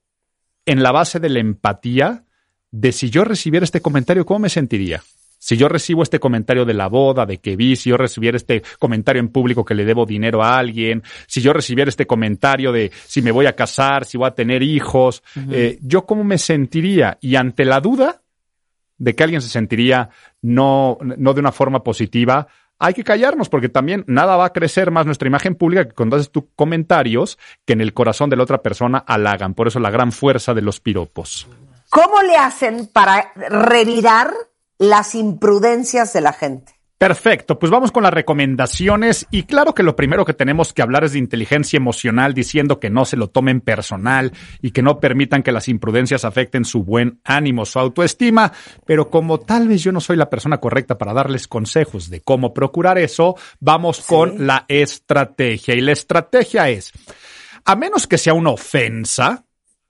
en 0.67 0.83
la 0.83 0.91
base 0.91 1.21
de 1.21 1.29
la 1.29 1.41
empatía 1.41 2.25
de 2.71 2.93
si 2.93 3.11
yo 3.11 3.25
recibiera 3.25 3.65
este 3.65 3.83
comentario, 3.83 4.25
¿cómo 4.25 4.41
me 4.41 4.49
sentiría? 4.49 5.03
Si 5.39 5.57
yo 5.57 5.69
recibo 5.69 6.03
este 6.05 6.21
comentario 6.21 6.65
de 6.65 6.73
la 6.73 6.87
boda, 6.87 7.27
de 7.27 7.39
que 7.39 7.57
vi, 7.57 7.77
si 7.77 7.91
yo 7.91 7.97
recibiera 7.97 8.37
este 8.37 8.63
comentario 8.79 9.21
en 9.21 9.29
público 9.29 9.65
que 9.65 9.75
le 9.75 9.85
debo 9.85 10.07
dinero 10.07 10.43
a 10.43 10.57
alguien, 10.57 11.03
si 11.27 11.43
yo 11.43 11.53
recibiera 11.53 11.89
este 11.89 12.07
comentario 12.07 12.73
de 12.73 12.91
si 13.07 13.21
me 13.23 13.33
voy 13.33 13.47
a 13.47 13.57
casar, 13.57 14.05
si 14.05 14.17
voy 14.17 14.29
a 14.29 14.35
tener 14.35 14.63
hijos, 14.63 15.23
eh, 15.51 15.79
yo 15.83 16.07
cómo 16.07 16.23
me 16.25 16.39
sentiría. 16.39 17.19
Y 17.21 17.35
ante 17.35 17.65
la 17.65 17.81
duda 17.81 18.22
de 19.03 19.17
que 19.17 19.25
alguien 19.25 19.43
se 19.43 19.49
sentiría 19.49 20.11
no, 20.43 20.97
no 21.01 21.35
de 21.35 21.41
una 21.41 21.51
forma 21.51 21.83
positiva, 21.83 22.47
hay 22.79 22.95
que 22.95 23.03
callarnos 23.03 23.49
porque 23.49 23.69
también 23.69 24.05
nada 24.07 24.37
va 24.37 24.45
a 24.45 24.53
crecer 24.53 24.93
más 24.93 25.07
nuestra 25.07 25.27
imagen 25.27 25.57
pública 25.57 25.89
que 25.89 25.95
cuando 25.95 26.15
haces 26.15 26.31
tus 26.31 26.45
comentarios 26.55 27.37
que 27.65 27.73
en 27.73 27.81
el 27.81 27.95
corazón 27.95 28.31
de 28.31 28.37
la 28.37 28.45
otra 28.45 28.63
persona 28.63 28.99
halagan. 28.99 29.55
Por 29.55 29.67
eso 29.67 29.81
la 29.81 29.91
gran 29.91 30.13
fuerza 30.13 30.55
de 30.55 30.63
los 30.63 30.79
piropos. 30.79 31.49
¿Cómo 31.91 32.23
le 32.23 32.37
hacen 32.37 32.87
para 32.87 33.33
revirar 33.35 34.33
las 34.79 35.17
imprudencias 35.17 36.13
de 36.13 36.21
la 36.21 36.33
gente? 36.33 36.73
Perfecto, 37.03 37.59
pues 37.59 37.69
vamos 37.73 37.91
con 37.91 38.05
las 38.05 38.15
recomendaciones 38.15 39.27
y 39.33 39.43
claro 39.43 39.75
que 39.75 39.83
lo 39.83 39.97
primero 39.97 40.25
que 40.25 40.35
tenemos 40.35 40.73
que 40.73 40.83
hablar 40.83 41.03
es 41.03 41.15
de 41.15 41.19
inteligencia 41.19 41.77
emocional 41.77 42.33
diciendo 42.33 42.79
que 42.79 42.91
no 42.91 43.05
se 43.05 43.17
lo 43.17 43.29
tomen 43.29 43.61
personal 43.61 44.31
y 44.61 44.71
que 44.71 44.83
no 44.83 45.01
permitan 45.01 45.43
que 45.43 45.51
las 45.51 45.67
imprudencias 45.67 46.25
afecten 46.25 46.65
su 46.65 46.85
buen 46.85 47.19
ánimo, 47.25 47.65
su 47.65 47.81
autoestima, 47.81 48.53
pero 48.87 49.11
como 49.11 49.41
tal 49.41 49.67
vez 49.67 49.83
yo 49.83 49.91
no 49.91 50.01
soy 50.01 50.17
la 50.17 50.31
persona 50.31 50.59
correcta 50.59 50.97
para 50.97 51.13
darles 51.13 51.49
consejos 51.49 52.09
de 52.09 52.21
cómo 52.21 52.55
procurar 52.55 52.99
eso, 52.99 53.35
vamos 53.59 54.01
con 54.07 54.47
la 54.47 54.65
estrategia. 54.69 55.75
Y 55.75 55.81
la 55.81 55.91
estrategia 55.91 56.69
es, 56.69 56.93
a 57.65 57.75
menos 57.75 58.07
que 58.07 58.17
sea 58.17 58.35
una 58.35 58.51
ofensa, 58.51 59.45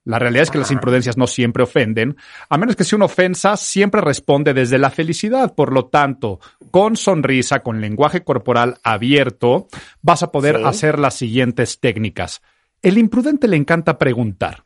la 0.05 0.19
realidad 0.19 0.43
es 0.43 0.51
que 0.51 0.59
las 0.59 0.73
imprudencias 0.73 1.17
no 1.17 1.29
siempre 1.29 1.63
ofenden, 1.63 2.17
a 2.49 2.59
menos 2.59 2.75
que 2.75 2.83
sea 2.83 2.97
una 2.97 3.05
ofensa, 3.05 3.57
siempre 3.57 4.01
responde 4.01 4.53
desde 4.53 4.79
la 4.79 4.91
felicidad. 4.91 5.55
Por 5.55 5.73
lo 5.73 5.87
tanto, 5.87 6.41
con 6.73 6.97
sonrisa, 6.97 7.61
con 7.61 7.81
lenguaje 7.81 8.25
corporal 8.25 8.79
abierto, 8.83 9.69
vas 10.01 10.25
a 10.25 10.33
poder 10.33 10.57
Sí. 10.57 10.63
hacer 10.65 10.99
las 10.99 11.15
siguientes 11.15 11.79
técnicas. 11.79 12.43
El 12.83 12.99
imprudente 12.99 13.47
le 13.47 13.57
encanta 13.57 13.97
preguntar. 13.99 14.65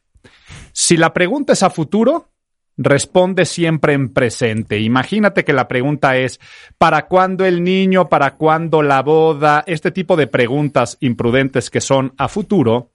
Si 0.72 0.96
la 0.96 1.12
pregunta 1.12 1.52
es 1.52 1.62
a 1.62 1.68
futuro, 1.68 2.30
responde 2.78 3.44
siempre 3.44 3.94
en 3.94 4.12
presente. 4.12 4.78
Imagínate 4.80 5.44
que 5.44 5.52
la 5.52 5.66
pregunta 5.66 6.16
es, 6.16 6.40
¿para 6.78 7.06
cuándo 7.06 7.44
el 7.44 7.64
niño? 7.64 8.08
¿Para 8.08 8.36
cuándo 8.36 8.82
la 8.82 9.02
boda? 9.02 9.64
Este 9.66 9.90
tipo 9.90 10.16
de 10.16 10.26
preguntas 10.26 10.96
imprudentes 11.00 11.70
que 11.70 11.80
son 11.80 12.14
a 12.18 12.28
futuro. 12.28 12.92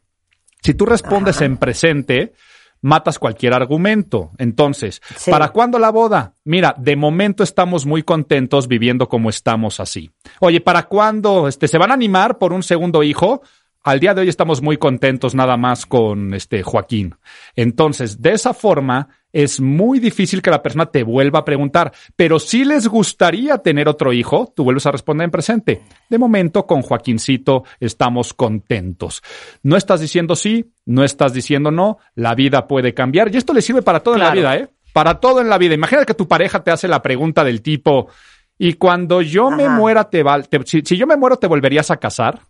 Si 0.64 0.74
tú 0.74 0.86
respondes 0.86 1.42
en 1.42 1.58
presente, 1.58 2.34
matas 2.82 3.20
cualquier 3.20 3.54
argumento. 3.54 4.32
Entonces, 4.38 5.02
Sí. 5.16 5.32
¿para 5.32 5.50
cuándo 5.50 5.80
la 5.80 5.92
boda? 5.92 6.34
Mira, 6.44 6.76
de 6.78 6.96
momento 6.96 7.44
estamos 7.44 7.86
muy 7.86 8.04
contentos 8.04 8.68
viviendo 8.68 9.08
como 9.08 9.30
estamos 9.30 9.80
así. 9.80 10.12
Oye, 10.40 10.62
¿para 10.62 10.84
cuándo 10.84 11.48
este, 11.48 11.68
se 11.68 11.78
van 11.78 11.92
a 11.92 11.94
animar 11.94 12.38
por 12.38 12.54
un 12.54 12.64
segundo 12.64 13.04
hijo? 13.04 13.42
Al 13.84 14.00
día 14.00 14.14
de 14.14 14.22
hoy 14.22 14.30
estamos 14.30 14.62
muy 14.62 14.78
contentos 14.78 15.34
nada 15.34 15.58
más 15.58 15.86
con 15.86 16.34
este 16.36 16.62
Joaquín. 16.62 17.16
Entonces, 17.56 18.22
de 18.22 18.34
esa 18.34 18.54
forma, 18.54 19.10
es 19.34 19.60
muy 19.60 20.00
difícil 20.00 20.42
que 20.42 20.52
la 20.52 20.62
persona 20.62 20.86
te 20.88 21.04
vuelva 21.04 21.40
a 21.40 21.46
preguntar, 21.46 21.92
pero 22.16 22.40
si 22.40 22.66
les 22.66 22.88
gustaría 22.88 23.58
tener 23.60 23.88
otro 23.88 24.14
hijo, 24.14 24.52
tú 24.56 24.64
vuelves 24.64 24.86
a 24.86 24.92
responder 24.92 25.26
en 25.26 25.32
presente. 25.32 25.82
De 26.10 26.18
momento, 26.18 26.66
con 26.66 26.82
Joaquincito 26.82 27.64
estamos 27.80 28.34
contentos. 28.34 29.22
No 29.64 29.78
estás 29.78 30.02
diciendo 30.02 30.36
sí, 30.36 30.72
no 30.86 31.04
estás 31.04 31.34
diciendo 31.34 31.72
no, 31.72 31.98
la 32.16 32.36
vida 32.36 32.68
puede 32.68 32.94
cambiar 32.94 33.34
y 33.34 33.38
esto 33.38 33.54
le 33.54 33.62
sirve 33.62 33.82
para 33.82 34.02
todo 34.02 34.16
en 34.16 34.22
Claro. 34.22 34.36
la 34.42 34.42
vida, 34.56 34.64
¿eh? 34.64 34.70
Para 34.94 35.20
todo 35.20 35.40
en 35.42 35.50
la 35.50 35.58
vida. 35.58 35.74
Imagina 35.74 36.04
que 36.06 36.14
tu 36.14 36.28
pareja 36.28 36.64
te 36.64 36.72
hace 36.72 36.88
la 36.88 37.02
pregunta 37.02 37.44
del 37.44 37.62
tipo, 37.62 38.10
y 38.58 38.74
cuando 38.74 39.24
yo 39.24 39.50
me 39.50 39.68
muera, 39.70 40.08
te, 40.08 40.24
si, 40.66 40.82
si 40.82 40.96
yo 40.96 41.08
me 41.08 41.16
muero, 41.18 41.38
¿te 41.38 41.48
volverías 41.48 41.90
a 41.90 41.98
casar? 41.98 42.42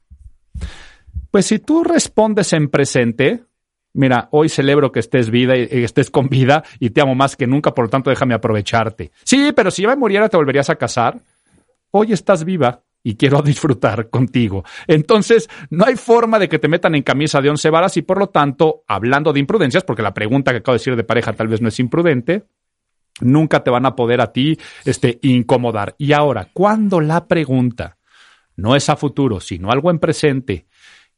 Pues 1.30 1.46
si 1.46 1.60
tú 1.60 1.86
respondes 1.86 2.52
en 2.52 2.68
presente, 2.70 3.46
mira, 3.94 4.30
hoy 4.32 4.50
celebro 4.50 4.92
que 4.92 5.00
estés 5.00 5.30
vida 5.30 5.58
y 5.58 5.84
estés 5.84 6.10
con 6.10 6.30
vida 6.30 6.64
y 6.80 6.92
te 6.92 7.02
amo 7.02 7.16
más 7.16 7.36
que 7.36 7.48
nunca, 7.48 7.74
por 7.74 7.86
lo 7.86 7.90
tanto 7.90 8.10
déjame 8.10 8.34
aprovecharte. 8.34 9.12
Sí, 9.24 9.52
pero 9.56 9.72
si 9.72 9.84
yo 9.84 9.90
me 9.90 9.96
muriera, 9.96 10.30
¿te 10.30 10.38
volverías 10.38 10.70
a 10.70 10.76
casar? 10.76 11.20
Hoy 11.92 12.14
estás 12.14 12.44
viva 12.44 12.84
y 13.04 13.16
quiero 13.16 13.42
disfrutar 13.44 14.10
contigo. 14.10 14.64
Entonces, 14.88 15.50
no 15.70 15.86
hay 15.86 15.96
forma 15.96 16.40
de 16.40 16.50
que 16.50 16.60
te 16.60 16.68
metan 16.68 16.96
en 16.96 17.04
camisa 17.04 17.42
de 17.42 17.50
once 17.50 17.70
varas 17.70 17.98
y 17.98 18.02
por 18.02 18.18
lo 18.18 18.28
tanto, 18.28 18.84
hablando 18.88 19.34
de 19.34 19.40
imprudencias, 19.40 19.84
porque 19.84 20.04
la 20.04 20.14
pregunta 20.14 20.52
que 20.52 20.58
acabo 20.58 20.74
de 20.74 20.80
decir 20.80 20.96
de 20.96 21.04
pareja 21.04 21.34
tal 21.34 21.48
vez 21.48 21.62
no 21.62 21.68
es 21.68 21.80
imprudente, 21.80 22.46
nunca 23.22 23.64
te 23.64 23.72
van 23.72 23.86
a 23.86 23.96
poder 23.96 24.22
a 24.22 24.32
ti 24.32 24.58
este, 24.86 25.20
incomodar. 25.22 25.96
Y 25.98 26.14
ahora, 26.14 26.50
cuando 26.54 27.02
la 27.02 27.28
pregunta 27.28 27.98
no 28.56 28.76
es 28.76 28.90
a 28.90 28.96
futuro, 28.96 29.40
sino 29.40 29.72
algo 29.72 29.92
en 29.92 30.00
presente, 30.00 30.68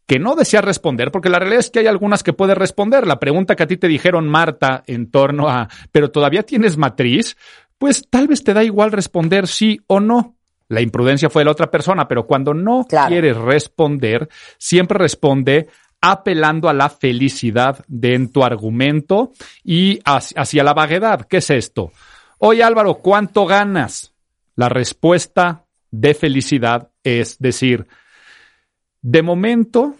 que 0.05 0.19
no 0.19 0.35
deseas 0.35 0.65
responder, 0.65 1.11
porque 1.11 1.29
la 1.29 1.39
realidad 1.39 1.61
es 1.61 1.69
que 1.71 1.79
hay 1.79 1.87
algunas 1.87 2.23
que 2.23 2.33
puedes 2.33 2.57
responder. 2.57 3.07
La 3.07 3.19
pregunta 3.19 3.55
que 3.55 3.63
a 3.63 3.67
ti 3.67 3.77
te 3.77 3.87
dijeron, 3.87 4.27
Marta, 4.27 4.83
en 4.87 5.09
torno 5.09 5.47
a, 5.49 5.69
pero 5.91 6.11
todavía 6.11 6.43
tienes 6.43 6.77
matriz, 6.77 7.37
pues 7.77 8.07
tal 8.09 8.27
vez 8.27 8.43
te 8.43 8.53
da 8.53 8.63
igual 8.63 8.91
responder 8.91 9.47
sí 9.47 9.79
o 9.87 9.99
no. 9.99 10.35
La 10.69 10.81
imprudencia 10.81 11.29
fue 11.29 11.41
de 11.41 11.45
la 11.45 11.51
otra 11.51 11.69
persona, 11.69 12.07
pero 12.07 12.25
cuando 12.25 12.53
no 12.53 12.85
Claro. 12.87 13.09
quieres 13.09 13.37
responder, 13.37 14.27
siempre 14.57 14.97
responde 14.97 15.67
apelando 16.01 16.67
a 16.67 16.73
la 16.73 16.89
felicidad 16.89 17.83
de 17.87 18.15
en 18.15 18.31
tu 18.31 18.43
argumento 18.43 19.31
y 19.63 19.99
hacia, 20.03 20.41
hacia 20.41 20.63
la 20.63 20.73
vaguedad. 20.73 21.21
¿Qué 21.29 21.37
es 21.37 21.49
esto? 21.49 21.91
Oye 22.39 22.61
Álvaro, 22.63 22.95
¿cuánto 22.95 23.45
ganas? 23.45 24.13
La 24.55 24.67
respuesta 24.67 25.63
de 25.91 26.13
felicidad 26.13 26.89
es 27.03 27.39
decir, 27.39 27.87
de 29.03 29.21
momento, 29.21 29.95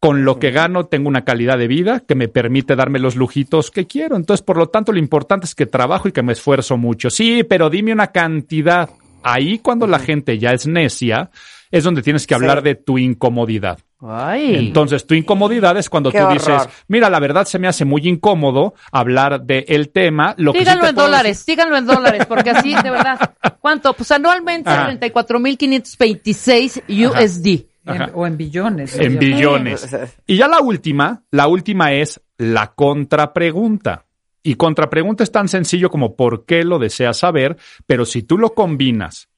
con 0.00 0.24
lo 0.24 0.38
que 0.38 0.50
gano 0.50 0.86
tengo 0.86 1.08
una 1.08 1.24
calidad 1.24 1.58
de 1.58 1.68
vida 1.68 2.00
que 2.00 2.14
me 2.14 2.28
permite 2.28 2.74
darme 2.74 2.98
los 2.98 3.16
lujitos 3.16 3.70
que 3.70 3.86
quiero. 3.86 4.16
Entonces, 4.16 4.42
por 4.44 4.56
lo 4.56 4.68
tanto, 4.68 4.92
lo 4.92 4.98
importante 4.98 5.46
es 5.46 5.54
que 5.54 5.66
trabajo 5.66 6.08
y 6.08 6.12
que 6.12 6.22
me 6.22 6.32
esfuerzo 6.32 6.76
mucho. 6.76 7.10
Sí, 7.10 7.44
pero 7.44 7.68
dime 7.70 7.92
una 7.92 8.08
cantidad. 8.08 8.88
Ahí 9.22 9.58
cuando 9.58 9.86
la 9.86 9.98
gente 9.98 10.38
ya 10.38 10.50
es 10.52 10.66
necia, 10.66 11.30
es 11.70 11.84
donde 11.84 12.02
tienes 12.02 12.26
que 12.26 12.34
hablar 12.34 12.62
de 12.62 12.76
tu 12.76 12.96
incomodidad. 12.98 13.78
Ay. 14.00 14.54
Entonces, 14.54 15.04
tu 15.04 15.14
incomodidad 15.14 15.76
es 15.76 15.90
cuando 15.90 16.12
Qué 16.12 16.18
tú 16.18 16.24
horror. 16.24 16.38
dices, 16.38 16.68
mira, 16.86 17.10
la 17.10 17.18
verdad 17.18 17.44
se 17.46 17.58
me 17.58 17.66
hace 17.66 17.84
muy 17.84 18.06
incómodo 18.08 18.74
hablar 18.92 19.42
del 19.42 19.90
tema. 19.90 20.34
Lo 20.38 20.52
que 20.52 20.60
sí 20.60 20.64
Díganlo 20.64 20.84
te 20.84 20.90
en 20.90 20.94
dólares, 20.94 21.44
díganlo 21.44 21.76
en 21.76 21.86
dólares, 21.86 22.24
porque 22.26 22.50
así, 22.50 22.74
de 22.76 22.90
verdad. 22.90 23.34
¿Cuánto? 23.60 23.92
Pues 23.94 24.10
anualmente 24.12 24.70
Ajá. 24.70 24.88
34.526 24.92 26.82
USD. 26.88 27.66
En- 27.94 28.10
o 28.14 28.26
en 28.26 28.36
billones. 28.36 28.98
en 28.98 29.18
billones. 29.18 29.96
Y 30.26 30.36
ya 30.36 30.48
la 30.48 30.60
última, 30.60 31.22
la 31.30 31.46
última 31.48 31.92
es 31.92 32.20
la 32.36 32.72
contrapregunta. 32.74 34.04
Y 34.42 34.54
contrapregunta 34.54 35.24
es 35.24 35.32
tan 35.32 35.48
sencillo 35.48 35.90
como 35.90 36.16
por 36.16 36.44
qué 36.46 36.64
lo 36.64 36.78
deseas 36.78 37.18
saber, 37.18 37.56
pero 37.86 38.04
si 38.04 38.22
tú 38.22 38.38
lo 38.38 38.54
combinas 38.54 39.28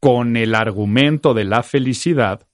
con 0.00 0.36
el 0.36 0.54
argumento 0.54 1.34
de 1.34 1.44
la 1.44 1.62
felicidad, 1.62 2.46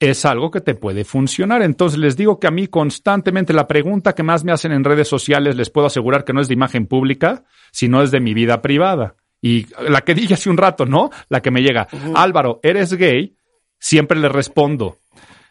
es 0.00 0.24
algo 0.24 0.50
que 0.50 0.60
te 0.60 0.74
puede 0.74 1.04
funcionar. 1.04 1.62
Entonces 1.62 1.98
les 1.98 2.16
digo 2.16 2.40
que 2.40 2.46
a 2.46 2.50
mí 2.50 2.68
constantemente 2.68 3.52
la 3.52 3.66
pregunta 3.68 4.14
que 4.14 4.22
más 4.22 4.44
me 4.44 4.52
hacen 4.52 4.72
en 4.72 4.82
redes 4.84 5.08
sociales 5.08 5.56
les 5.56 5.70
puedo 5.70 5.86
asegurar 5.86 6.24
que 6.24 6.32
no 6.32 6.40
es 6.40 6.48
de 6.48 6.54
imagen 6.54 6.86
pública, 6.86 7.44
sino 7.70 8.02
es 8.02 8.10
de 8.10 8.20
mi 8.20 8.32
vida 8.34 8.60
privada. 8.62 9.14
Y 9.42 9.66
la 9.88 10.00
que 10.02 10.14
dije 10.14 10.34
hace 10.34 10.50
un 10.50 10.56
rato, 10.58 10.84
¿no? 10.84 11.10
La 11.28 11.40
que 11.40 11.50
me 11.50 11.60
llega, 11.62 11.86
Álvaro, 12.14 12.60
¿eres 12.62 12.92
gay? 12.94 13.36
Siempre 13.80 14.20
le 14.20 14.28
respondo, 14.28 14.98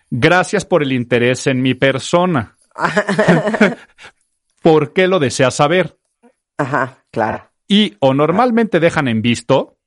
gracias 0.10 0.64
por 0.64 0.84
el 0.84 0.94
interés 0.94 1.48
en 1.48 1.62
mi 1.62 1.74
persona. 1.74 2.56
¿Por 4.62 4.94
qué 4.94 5.08
lo 5.08 5.20
deseas 5.20 5.56
saber? 5.56 5.98
Ajá, 6.58 7.04
claro. 7.12 7.50
Y 7.68 7.96
o 8.00 8.14
normalmente 8.14 8.80
dejan 8.80 9.08
en 9.08 9.22
visto, 9.22 9.78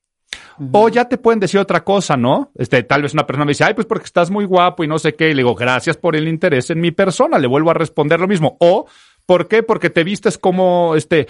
o 0.72 0.88
ya 0.88 1.07
te 1.07 1.18
pueden 1.18 1.40
decir 1.40 1.61
otra 1.61 1.83
cosa, 1.83 2.16
¿no? 2.16 2.52
Este, 2.57 2.83
tal 2.83 3.02
vez 3.02 3.12
una 3.12 3.26
persona 3.26 3.44
me 3.44 3.50
dice, 3.50 3.64
ay, 3.64 3.74
pues 3.74 3.87
porque 3.87 4.05
estás 4.05 4.31
muy 4.31 4.44
guapo 4.44 4.85
y 4.85 4.88
no 4.88 4.98
sé 4.98 5.14
qué. 5.14 5.31
Y 5.31 5.35
le 5.35 5.42
digo, 5.42 5.55
gracias 5.55 5.96
por 5.96 6.14
el 6.16 6.28
interés 6.28 6.70
en 6.70 6.81
mi 6.81 6.90
persona. 6.90 7.38
Le 7.38 7.46
vuelvo 7.46 7.70
a 7.70 7.74
responder 7.74 8.20
lo 8.20 8.28
mismo. 8.28 8.57
O, 8.61 8.87
¿por 9.26 9.48
qué? 9.48 9.62
Porque 9.62 9.90
te 9.90 10.05
vistes 10.05 10.38
como, 10.38 10.94
este, 10.94 11.26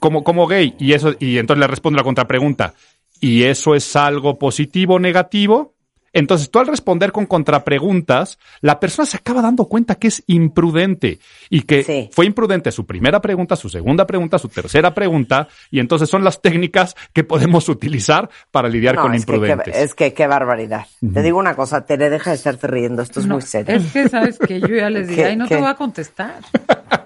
como, 0.00 0.24
como 0.24 0.46
gay. 0.46 0.74
Y 0.78 0.92
eso, 0.92 1.14
y 1.18 1.38
entonces 1.38 1.60
le 1.60 1.66
respondo 1.66 1.98
la 1.98 2.04
contrapregunta. 2.04 2.74
¿Y 3.20 3.44
eso 3.44 3.74
es 3.74 3.94
algo 3.96 4.38
positivo 4.38 4.94
o 4.94 4.98
negativo? 4.98 5.74
Entonces, 6.18 6.50
tú 6.50 6.58
al 6.60 6.66
responder 6.66 7.12
con 7.12 7.26
contrapreguntas, 7.26 8.38
la 8.62 8.80
persona 8.80 9.04
se 9.06 9.18
acaba 9.18 9.42
dando 9.42 9.66
cuenta 9.66 9.96
que 9.96 10.08
es 10.08 10.22
imprudente 10.26 11.18
y 11.50 11.62
que 11.62 11.82
Sí. 11.84 12.08
fue 12.12 12.24
imprudente 12.26 12.72
su 12.72 12.86
primera 12.86 13.20
pregunta, 13.20 13.54
su 13.54 13.68
segunda 13.68 14.06
pregunta, 14.06 14.38
su 14.38 14.48
tercera 14.48 14.94
pregunta, 14.94 15.48
y 15.70 15.78
entonces 15.78 16.08
son 16.08 16.24
las 16.24 16.40
técnicas 16.40 16.96
que 17.12 17.22
podemos 17.22 17.68
utilizar 17.68 18.30
para 18.50 18.68
lidiar 18.68 18.94
No, 18.94 19.02
con 19.02 19.14
es 19.14 19.26
que, 19.26 19.32
imprudentes. 19.32 19.76
es 19.76 19.94
que 19.94 20.14
qué 20.14 20.26
barbaridad. 20.26 20.86
Te 21.12 21.22
digo 21.22 21.38
una 21.38 21.54
cosa, 21.54 21.84
Tere, 21.84 22.08
deja 22.08 22.30
de 22.30 22.36
estarte 22.36 22.66
riendo, 22.66 23.02
esto 23.02 23.20
es 23.20 23.26
No, 23.26 23.34
muy 23.34 23.42
serio. 23.42 23.76
Es 23.76 23.92
que 23.92 24.08
sabes 24.08 24.38
que 24.38 24.58
yo 24.60 24.68
ya 24.68 24.88
les 24.88 25.08
dije, 25.08 25.22
¿Qué- 25.22 25.28
ay, 25.28 25.36
no 25.36 25.44
qué? 25.46 25.56
te 25.56 25.60
voy 25.60 25.70
a 25.70 25.74
contestar. 25.74 26.36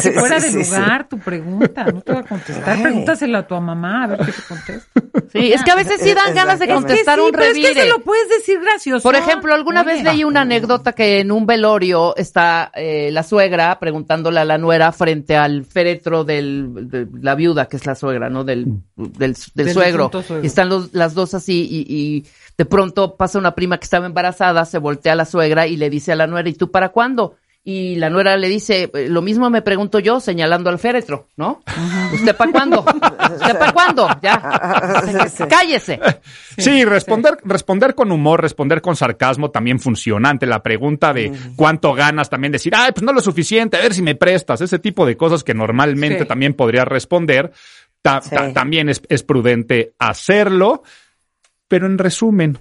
Si 0.00 0.10
fuera 0.12 0.40
de 0.40 0.50
sí, 0.50 0.58
lugar 0.64 1.08
tu 1.08 1.18
pregunta, 1.18 1.84
no 1.84 2.00
te 2.00 2.12
voy 2.12 2.22
a 2.22 2.24
contestar. 2.26 2.76
Ay. 2.76 2.82
Pregúntaselo 2.82 3.38
a 3.38 3.46
tu 3.46 3.54
mamá 3.60 4.04
a 4.04 4.06
ver 4.08 4.18
qué 4.18 4.32
te 4.32 4.42
contesta. 4.48 5.00
Sí, 5.32 5.52
es 5.52 5.62
que 5.62 5.70
a 5.70 5.74
veces 5.76 6.00
sí 6.00 6.12
dan 6.12 6.34
ganas 6.34 6.58
de 6.58 6.66
contestar 6.68 7.18
sí, 7.18 7.24
un 7.24 7.30
pero 7.30 7.44
es 7.44 7.52
que 7.54 7.62
revire. 7.62 7.82
se 7.82 7.88
lo 7.88 8.00
puedes 8.00 8.28
decir 8.28 8.39
gracioso. 8.62 9.02
Por 9.02 9.14
ejemplo, 9.16 9.54
alguna 9.54 9.82
vez 9.82 10.02
leí 10.02 10.24
una 10.24 10.42
anécdota 10.42 10.92
que 10.92 11.20
en 11.20 11.30
un 11.32 11.46
velorio 11.46 12.14
está 12.16 12.70
eh, 12.74 13.10
la 13.12 13.22
suegra 13.22 13.78
preguntándole 13.78 14.40
a 14.40 14.44
la 14.44 14.58
nuera 14.58 14.92
frente 14.92 15.36
al 15.36 15.64
féretro 15.64 16.24
del, 16.24 16.88
de 16.88 17.06
la 17.20 17.34
viuda, 17.34 17.66
que 17.66 17.76
es 17.76 17.86
la 17.86 17.94
suegra, 17.94 18.30
¿no? 18.30 18.44
Del, 18.44 18.64
del, 18.96 19.34
del 19.54 19.66
Del 19.66 19.72
suegro. 19.74 20.04
difunto 20.04 20.22
suegro. 20.22 20.44
Y 20.44 20.46
están 20.46 20.68
los- 20.68 20.92
las 20.94 21.14
dos 21.14 21.34
así 21.34 21.66
y, 21.70 21.86
y 21.94 22.26
de 22.58 22.64
pronto 22.66 23.16
pasa 23.16 23.38
una 23.38 23.54
prima 23.54 23.78
que 23.78 23.84
estaba 23.84 24.06
embarazada, 24.06 24.64
se 24.64 24.78
voltea 24.78 25.12
a 25.12 25.16
la 25.16 25.24
suegra 25.24 25.66
y 25.66 25.76
le 25.76 25.88
dice 25.90 26.12
a 26.12 26.16
la 26.16 26.26
nuera, 26.26 26.48
¿y 26.48 26.54
tú 26.54 26.70
para 26.70 26.90
cuándo? 26.90 27.36
Y 27.62 27.96
la 27.96 28.08
nuera 28.08 28.38
le 28.38 28.48
dice, 28.48 28.90
"Eh, 28.94 29.08
lo 29.10 29.20
mismo 29.20 29.50
me 29.50 29.60
pregunto 29.60 29.98
yo, 29.98 30.18
señalando 30.18 30.70
al 30.70 30.78
féretro, 30.78 31.28
¿no? 31.36 31.62
¿Usted 32.14 32.34
para 32.34 32.50
cuándo? 32.52 32.80
¿Usted 32.80 33.58
para 33.58 33.72
cuándo? 33.72 34.08
Ya. 34.22 35.02
Sí, 35.04 35.36
sí. 35.36 35.44
Cállese. 35.48 36.00
Sí, 36.56 36.84
responder, 36.86 37.36
responder 37.44 37.94
con 37.94 38.12
humor, 38.12 38.40
responder 38.40 38.80
con 38.80 38.96
sarcasmo 38.96 39.50
también 39.50 39.78
funciona. 39.78 40.30
Ante 40.30 40.46
la 40.46 40.62
pregunta 40.62 41.12
de 41.12 41.30
cuánto 41.54 41.92
ganas, 41.92 42.30
también 42.30 42.50
decir, 42.52 42.72
ay, 42.74 42.92
pues 42.92 43.02
no 43.04 43.12
lo 43.12 43.20
suficiente, 43.20 43.76
a 43.76 43.80
ver 43.82 43.92
si 43.92 44.00
me 44.00 44.14
prestas. 44.14 44.62
Ese 44.62 44.78
tipo 44.78 45.04
de 45.04 45.18
cosas 45.18 45.44
que 45.44 45.52
normalmente 45.52 46.20
Sí. 46.20 46.24
también 46.26 46.54
podrías 46.54 46.88
responder. 46.88 47.52
Ta- 48.00 48.22
Sí. 48.22 48.30
ta- 48.30 48.54
también 48.54 48.88
es, 48.88 49.02
es 49.10 49.22
prudente 49.22 49.92
hacerlo. 49.98 50.82
Pero 51.68 51.86
en 51.86 51.98
resumen, 51.98 52.58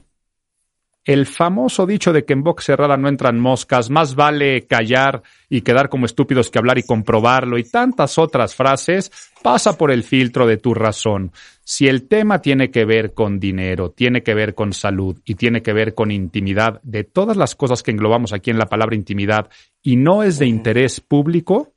el 1.06 1.26
famoso 1.26 1.86
dicho 1.86 2.14
de 2.14 2.26
que 2.26 2.34
en 2.34 2.44
boca 2.44 2.62
cerrada 2.62 2.98
no 2.98 3.08
entran 3.08 3.40
moscas, 3.40 3.90
más 3.90 4.16
vale 4.16 4.68
callar 4.68 5.24
y 5.50 5.62
quedar 5.62 5.90
como 5.90 6.06
estúpidos 6.06 6.50
que 6.50 6.60
hablar 6.60 6.78
y 6.78 6.84
comprobarlo 6.84 7.58
y 7.58 7.64
tantas 7.64 8.18
otras 8.18 8.54
frases, 8.54 9.12
pasa 9.42 9.78
por 9.78 9.92
el 9.92 10.04
filtro 10.04 10.46
de 10.46 10.58
tu 10.58 10.74
razón. 10.74 11.32
Si 11.64 11.88
el 11.88 12.08
tema 12.08 12.42
tiene 12.42 12.70
que 12.70 12.86
ver 12.86 13.14
con 13.14 13.40
dinero, 13.40 13.92
tiene 13.92 14.22
que 14.22 14.34
ver 14.34 14.54
con 14.54 14.74
salud 14.74 15.20
y 15.26 15.36
tiene 15.36 15.62
que 15.62 15.74
ver 15.74 15.96
con 15.96 16.12
intimidad, 16.12 16.82
de 16.84 17.04
todas 17.04 17.38
las 17.38 17.56
cosas 17.56 17.82
que 17.82 17.92
englobamos 17.92 18.34
aquí 18.34 18.52
en 18.52 18.60
la 18.60 18.68
palabra 18.68 18.96
intimidad, 18.96 19.50
y 19.82 19.96
no 19.96 20.24
es 20.24 20.38
de 20.38 20.48
interés 20.48 21.00
público, 21.00 21.74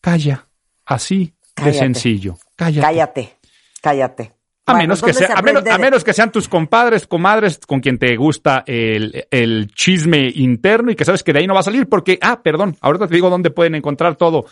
calla. 0.00 0.46
Así 0.84 1.24
de 1.24 1.52
Cállate. 1.54 1.78
sencillo. 1.78 2.36
Cállate. 2.54 2.80
Cállate, 2.86 3.36
cállate. 3.80 4.35
A, 4.68 4.72
Bueno, 4.72 4.82
menos 4.82 5.00
que 5.00 5.12
¿dónde 5.12 5.18
sea, 5.18 5.26
se 5.28 5.32
a, 5.32 5.36
menos, 5.42 5.60
aprende 5.60 5.70
a 5.70 5.76
de- 5.76 5.82
menos 5.82 6.02
que 6.04 6.12
sean 6.12 6.32
tus 6.32 6.48
compadres, 6.48 7.06
comadres, 7.06 7.60
con 7.66 7.78
quien 7.80 7.98
te 7.98 8.16
gusta 8.16 8.64
el, 8.66 9.26
el 9.30 9.68
chisme 9.72 10.28
interno 10.34 10.90
y 10.90 10.96
que 10.96 11.04
sabes 11.04 11.22
que 11.22 11.32
de 11.32 11.38
ahí 11.38 11.46
no 11.46 11.54
va 11.54 11.60
a 11.60 11.62
salir 11.62 11.88
porque, 11.88 12.18
ah, 12.20 12.42
perdón, 12.42 12.76
ahorita 12.80 13.06
te 13.06 13.14
digo 13.14 13.30
dónde 13.30 13.50
pueden 13.50 13.76
encontrar 13.76 14.16
todo. 14.16 14.46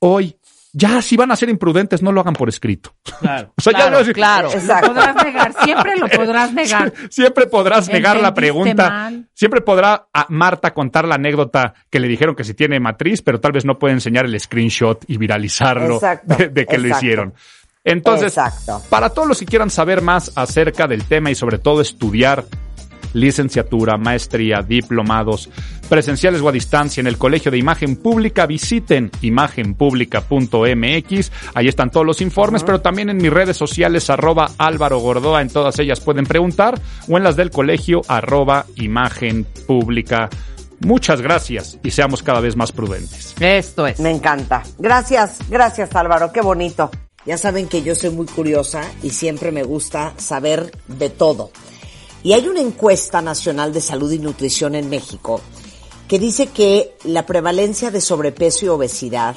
Hoy, 0.00 0.36
ya 0.72 1.02
si 1.02 1.16
van 1.16 1.30
a 1.32 1.36
ser 1.36 1.48
imprudentes, 1.48 2.02
no 2.02 2.12
lo 2.12 2.20
hagan 2.20 2.34
por 2.34 2.48
escrito. 2.48 2.94
Claro, 3.20 3.52
O 3.58 3.60
sea, 3.60 3.72
ya 3.72 3.78
claro, 3.80 3.90
no 3.92 3.98
es- 3.98 4.12
claro. 4.12 4.48
Exacto. 4.54 4.88
Podrás 4.94 5.24
negar, 5.24 5.52
siempre 5.64 5.96
lo 5.98 6.08
podrás 6.18 6.52
negar. 6.52 6.92
Siempre 7.10 7.46
podrás 7.46 7.88
negar 7.88 8.20
la 8.20 8.32
pregunta. 8.32 8.88
mal. 8.90 9.28
Siempre 9.34 9.60
podrá 9.60 10.08
a 10.12 10.26
Marta 10.30 10.72
contar 10.72 11.06
la 11.06 11.16
anécdota 11.16 11.74
que 11.90 12.00
le 12.00 12.08
dijeron 12.08 12.34
que 12.34 12.44
si 12.44 12.54
tiene 12.54 12.80
matriz, 12.80 13.22
pero 13.22 13.40
tal 13.40 13.52
vez 13.52 13.64
no 13.64 13.78
puede 13.78 13.94
enseñar 13.94 14.24
el 14.26 14.38
screenshot 14.40 15.04
y 15.08 15.16
viralizarlo 15.18 15.96
Exacto, 15.96 16.34
de, 16.36 16.48
de 16.48 16.66
que 16.66 16.78
lo 16.78 16.88
hicieron. 16.88 17.34
Entonces, 17.92 18.28
Exacto. 18.28 18.82
para 18.90 19.10
todos 19.10 19.28
los 19.28 19.38
que 19.38 19.46
quieran 19.46 19.70
saber 19.70 20.02
más 20.02 20.32
acerca 20.34 20.86
del 20.86 21.04
tema 21.04 21.30
y 21.30 21.34
sobre 21.34 21.58
todo 21.58 21.80
estudiar 21.80 22.44
licenciatura, 23.12 23.96
maestría, 23.96 24.62
diplomados, 24.62 25.50
presenciales 25.88 26.40
o 26.42 26.48
a 26.48 26.52
distancia 26.52 27.00
en 27.00 27.06
el 27.06 27.18
Colegio 27.18 27.50
de 27.50 27.58
Imagen 27.58 27.96
Pública, 27.96 28.46
visiten 28.46 29.10
imagenpublica.mx. 29.22 31.32
Ahí 31.54 31.68
están 31.68 31.90
todos 31.90 32.06
los 32.06 32.20
informes, 32.20 32.64
pero 32.64 32.80
también 32.80 33.08
en 33.08 33.16
mis 33.16 33.32
redes 33.32 33.56
sociales, 33.56 34.10
arroba 34.10 34.50
Álvaro 34.58 34.98
Gordoa, 34.98 35.42
en 35.42 35.48
todas 35.48 35.78
ellas 35.78 36.00
pueden 36.00 36.26
preguntar, 36.26 36.80
o 37.08 37.16
en 37.16 37.24
las 37.24 37.36
del 37.36 37.50
colegio, 37.50 38.02
arroba 38.08 38.66
Imagen 38.76 39.46
Pública. 39.66 40.28
Muchas 40.80 41.20
gracias 41.20 41.78
y 41.82 41.90
seamos 41.90 42.22
cada 42.22 42.38
vez 42.40 42.54
más 42.54 42.70
prudentes. 42.70 43.34
Esto 43.40 43.86
es. 43.86 43.98
Me 43.98 44.10
encanta. 44.10 44.62
Gracias, 44.78 45.38
gracias 45.48 45.96
Álvaro, 45.96 46.30
qué 46.32 46.40
bonito. 46.40 46.90
Ya 47.28 47.36
saben 47.36 47.68
que 47.68 47.82
yo 47.82 47.94
soy 47.94 48.08
muy 48.08 48.24
curiosa 48.24 48.90
y 49.02 49.10
siempre 49.10 49.52
me 49.52 49.62
gusta 49.62 50.14
saber 50.16 50.72
de 50.86 51.10
todo. 51.10 51.50
Y 52.22 52.32
hay 52.32 52.48
una 52.48 52.62
encuesta 52.62 53.20
nacional 53.20 53.70
de 53.74 53.82
salud 53.82 54.10
y 54.10 54.18
nutrición 54.18 54.74
en 54.74 54.88
México 54.88 55.42
que 56.08 56.18
dice 56.18 56.46
que 56.46 56.96
la 57.04 57.26
prevalencia 57.26 57.90
de 57.90 58.00
sobrepeso 58.00 58.64
y 58.64 58.68
obesidad 58.70 59.36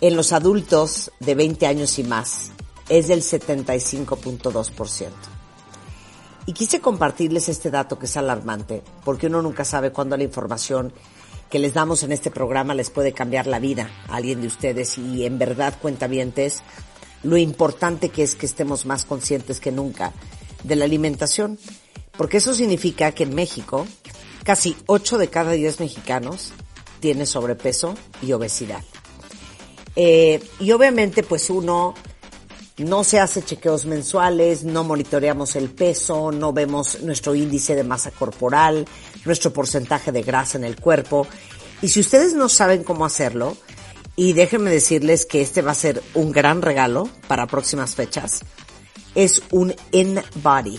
en 0.00 0.16
los 0.16 0.32
adultos 0.32 1.12
de 1.20 1.36
20 1.36 1.68
años 1.68 2.00
y 2.00 2.02
más 2.02 2.50
es 2.88 3.06
del 3.06 3.22
75.2%. 3.22 5.08
Y 6.46 6.52
quise 6.52 6.80
compartirles 6.80 7.48
este 7.48 7.70
dato 7.70 7.96
que 7.96 8.06
es 8.06 8.16
alarmante, 8.16 8.82
porque 9.04 9.28
uno 9.28 9.40
nunca 9.40 9.64
sabe 9.64 9.92
cuándo 9.92 10.16
la 10.16 10.24
información 10.24 10.92
que 11.48 11.60
les 11.60 11.74
damos 11.74 12.02
en 12.02 12.10
este 12.10 12.32
programa 12.32 12.74
les 12.74 12.90
puede 12.90 13.12
cambiar 13.12 13.46
la 13.46 13.60
vida 13.60 13.88
a 14.08 14.16
alguien 14.16 14.40
de 14.40 14.48
ustedes 14.48 14.98
y 14.98 15.24
en 15.24 15.38
verdad 15.38 15.78
cuentavientes 15.80 16.64
lo 17.24 17.36
importante 17.36 18.10
que 18.10 18.22
es 18.22 18.34
que 18.34 18.46
estemos 18.46 18.86
más 18.86 19.04
conscientes 19.04 19.58
que 19.58 19.72
nunca 19.72 20.12
de 20.62 20.76
la 20.76 20.84
alimentación, 20.84 21.58
porque 22.16 22.36
eso 22.36 22.54
significa 22.54 23.12
que 23.12 23.24
en 23.24 23.34
México 23.34 23.86
casi 24.44 24.76
8 24.86 25.18
de 25.18 25.28
cada 25.28 25.52
10 25.52 25.80
mexicanos 25.80 26.52
tiene 27.00 27.26
sobrepeso 27.26 27.94
y 28.22 28.32
obesidad. 28.32 28.82
Eh, 29.96 30.42
y 30.60 30.72
obviamente 30.72 31.22
pues 31.22 31.50
uno 31.50 31.94
no 32.76 33.04
se 33.04 33.20
hace 33.20 33.42
chequeos 33.42 33.86
mensuales, 33.86 34.64
no 34.64 34.82
monitoreamos 34.82 35.54
el 35.56 35.70
peso, 35.70 36.32
no 36.32 36.52
vemos 36.52 37.00
nuestro 37.02 37.34
índice 37.34 37.74
de 37.74 37.84
masa 37.84 38.10
corporal, 38.10 38.86
nuestro 39.24 39.52
porcentaje 39.52 40.10
de 40.12 40.22
grasa 40.22 40.58
en 40.58 40.64
el 40.64 40.76
cuerpo. 40.76 41.26
Y 41.82 41.88
si 41.88 42.00
ustedes 42.00 42.34
no 42.34 42.48
saben 42.48 42.82
cómo 42.82 43.04
hacerlo, 43.04 43.56
y 44.16 44.32
déjenme 44.32 44.70
decirles 44.70 45.26
que 45.26 45.40
este 45.40 45.62
va 45.62 45.72
a 45.72 45.76
ser 45.76 46.02
un 46.14 46.32
gran 46.32 46.62
regalo 46.62 47.08
para 47.26 47.46
próximas 47.46 47.94
fechas, 47.94 48.42
es 49.14 49.42
un 49.50 49.74
InBody, 49.92 50.78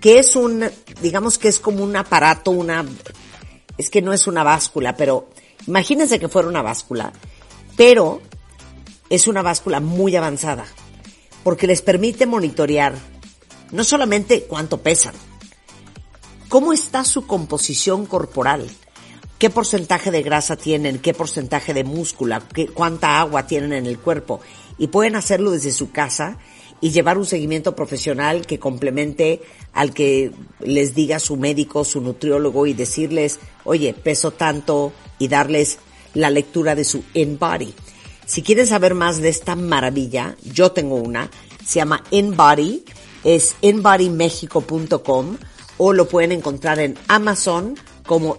que 0.00 0.18
es 0.18 0.36
un, 0.36 0.68
digamos 1.00 1.38
que 1.38 1.48
es 1.48 1.58
como 1.58 1.82
un 1.82 1.96
aparato, 1.96 2.50
una, 2.50 2.84
es 3.78 3.90
que 3.90 4.02
no 4.02 4.12
es 4.12 4.26
una 4.26 4.42
báscula, 4.42 4.96
pero 4.96 5.28
imagínense 5.66 6.18
que 6.18 6.28
fuera 6.28 6.48
una 6.48 6.62
báscula, 6.62 7.12
pero 7.76 8.20
es 9.08 9.26
una 9.26 9.42
báscula 9.42 9.80
muy 9.80 10.16
avanzada 10.16 10.66
porque 11.42 11.66
les 11.66 11.82
permite 11.82 12.26
monitorear 12.26 12.94
no 13.72 13.84
solamente 13.84 14.44
cuánto 14.44 14.82
pesan, 14.82 15.14
cómo 16.48 16.72
está 16.72 17.04
su 17.04 17.26
composición 17.26 18.06
corporal, 18.06 18.68
qué 19.40 19.48
porcentaje 19.48 20.10
de 20.10 20.22
grasa 20.22 20.54
tienen, 20.56 20.98
qué 20.98 21.14
porcentaje 21.14 21.72
de 21.72 21.82
múscula, 21.82 22.42
qué, 22.54 22.68
cuánta 22.68 23.18
agua 23.20 23.46
tienen 23.46 23.72
en 23.72 23.86
el 23.86 23.98
cuerpo. 23.98 24.40
Y 24.76 24.88
pueden 24.88 25.16
hacerlo 25.16 25.50
desde 25.50 25.72
su 25.72 25.90
casa 25.90 26.36
y 26.82 26.90
llevar 26.90 27.16
un 27.16 27.24
seguimiento 27.24 27.74
profesional 27.74 28.46
que 28.46 28.58
complemente 28.58 29.40
al 29.72 29.94
que 29.94 30.30
les 30.60 30.94
diga 30.94 31.18
su 31.18 31.38
médico, 31.38 31.84
su 31.84 32.02
nutriólogo 32.02 32.66
y 32.66 32.74
decirles, 32.74 33.40
oye, 33.64 33.94
peso 33.94 34.30
tanto 34.30 34.92
y 35.18 35.28
darles 35.28 35.78
la 36.12 36.28
lectura 36.28 36.74
de 36.74 36.84
su 36.84 37.02
in-body. 37.14 37.72
Si 38.26 38.42
quieren 38.42 38.66
saber 38.66 38.94
más 38.94 39.22
de 39.22 39.30
esta 39.30 39.56
maravilla, 39.56 40.36
yo 40.44 40.72
tengo 40.72 40.96
una, 40.96 41.30
se 41.64 41.76
llama 41.76 42.04
InBody, 42.10 42.84
es 43.24 43.54
inbodymexico.com 43.62 45.38
o 45.78 45.92
lo 45.94 46.08
pueden 46.08 46.32
encontrar 46.32 46.78
en 46.78 46.98
Amazon 47.08 47.74
como 48.04 48.38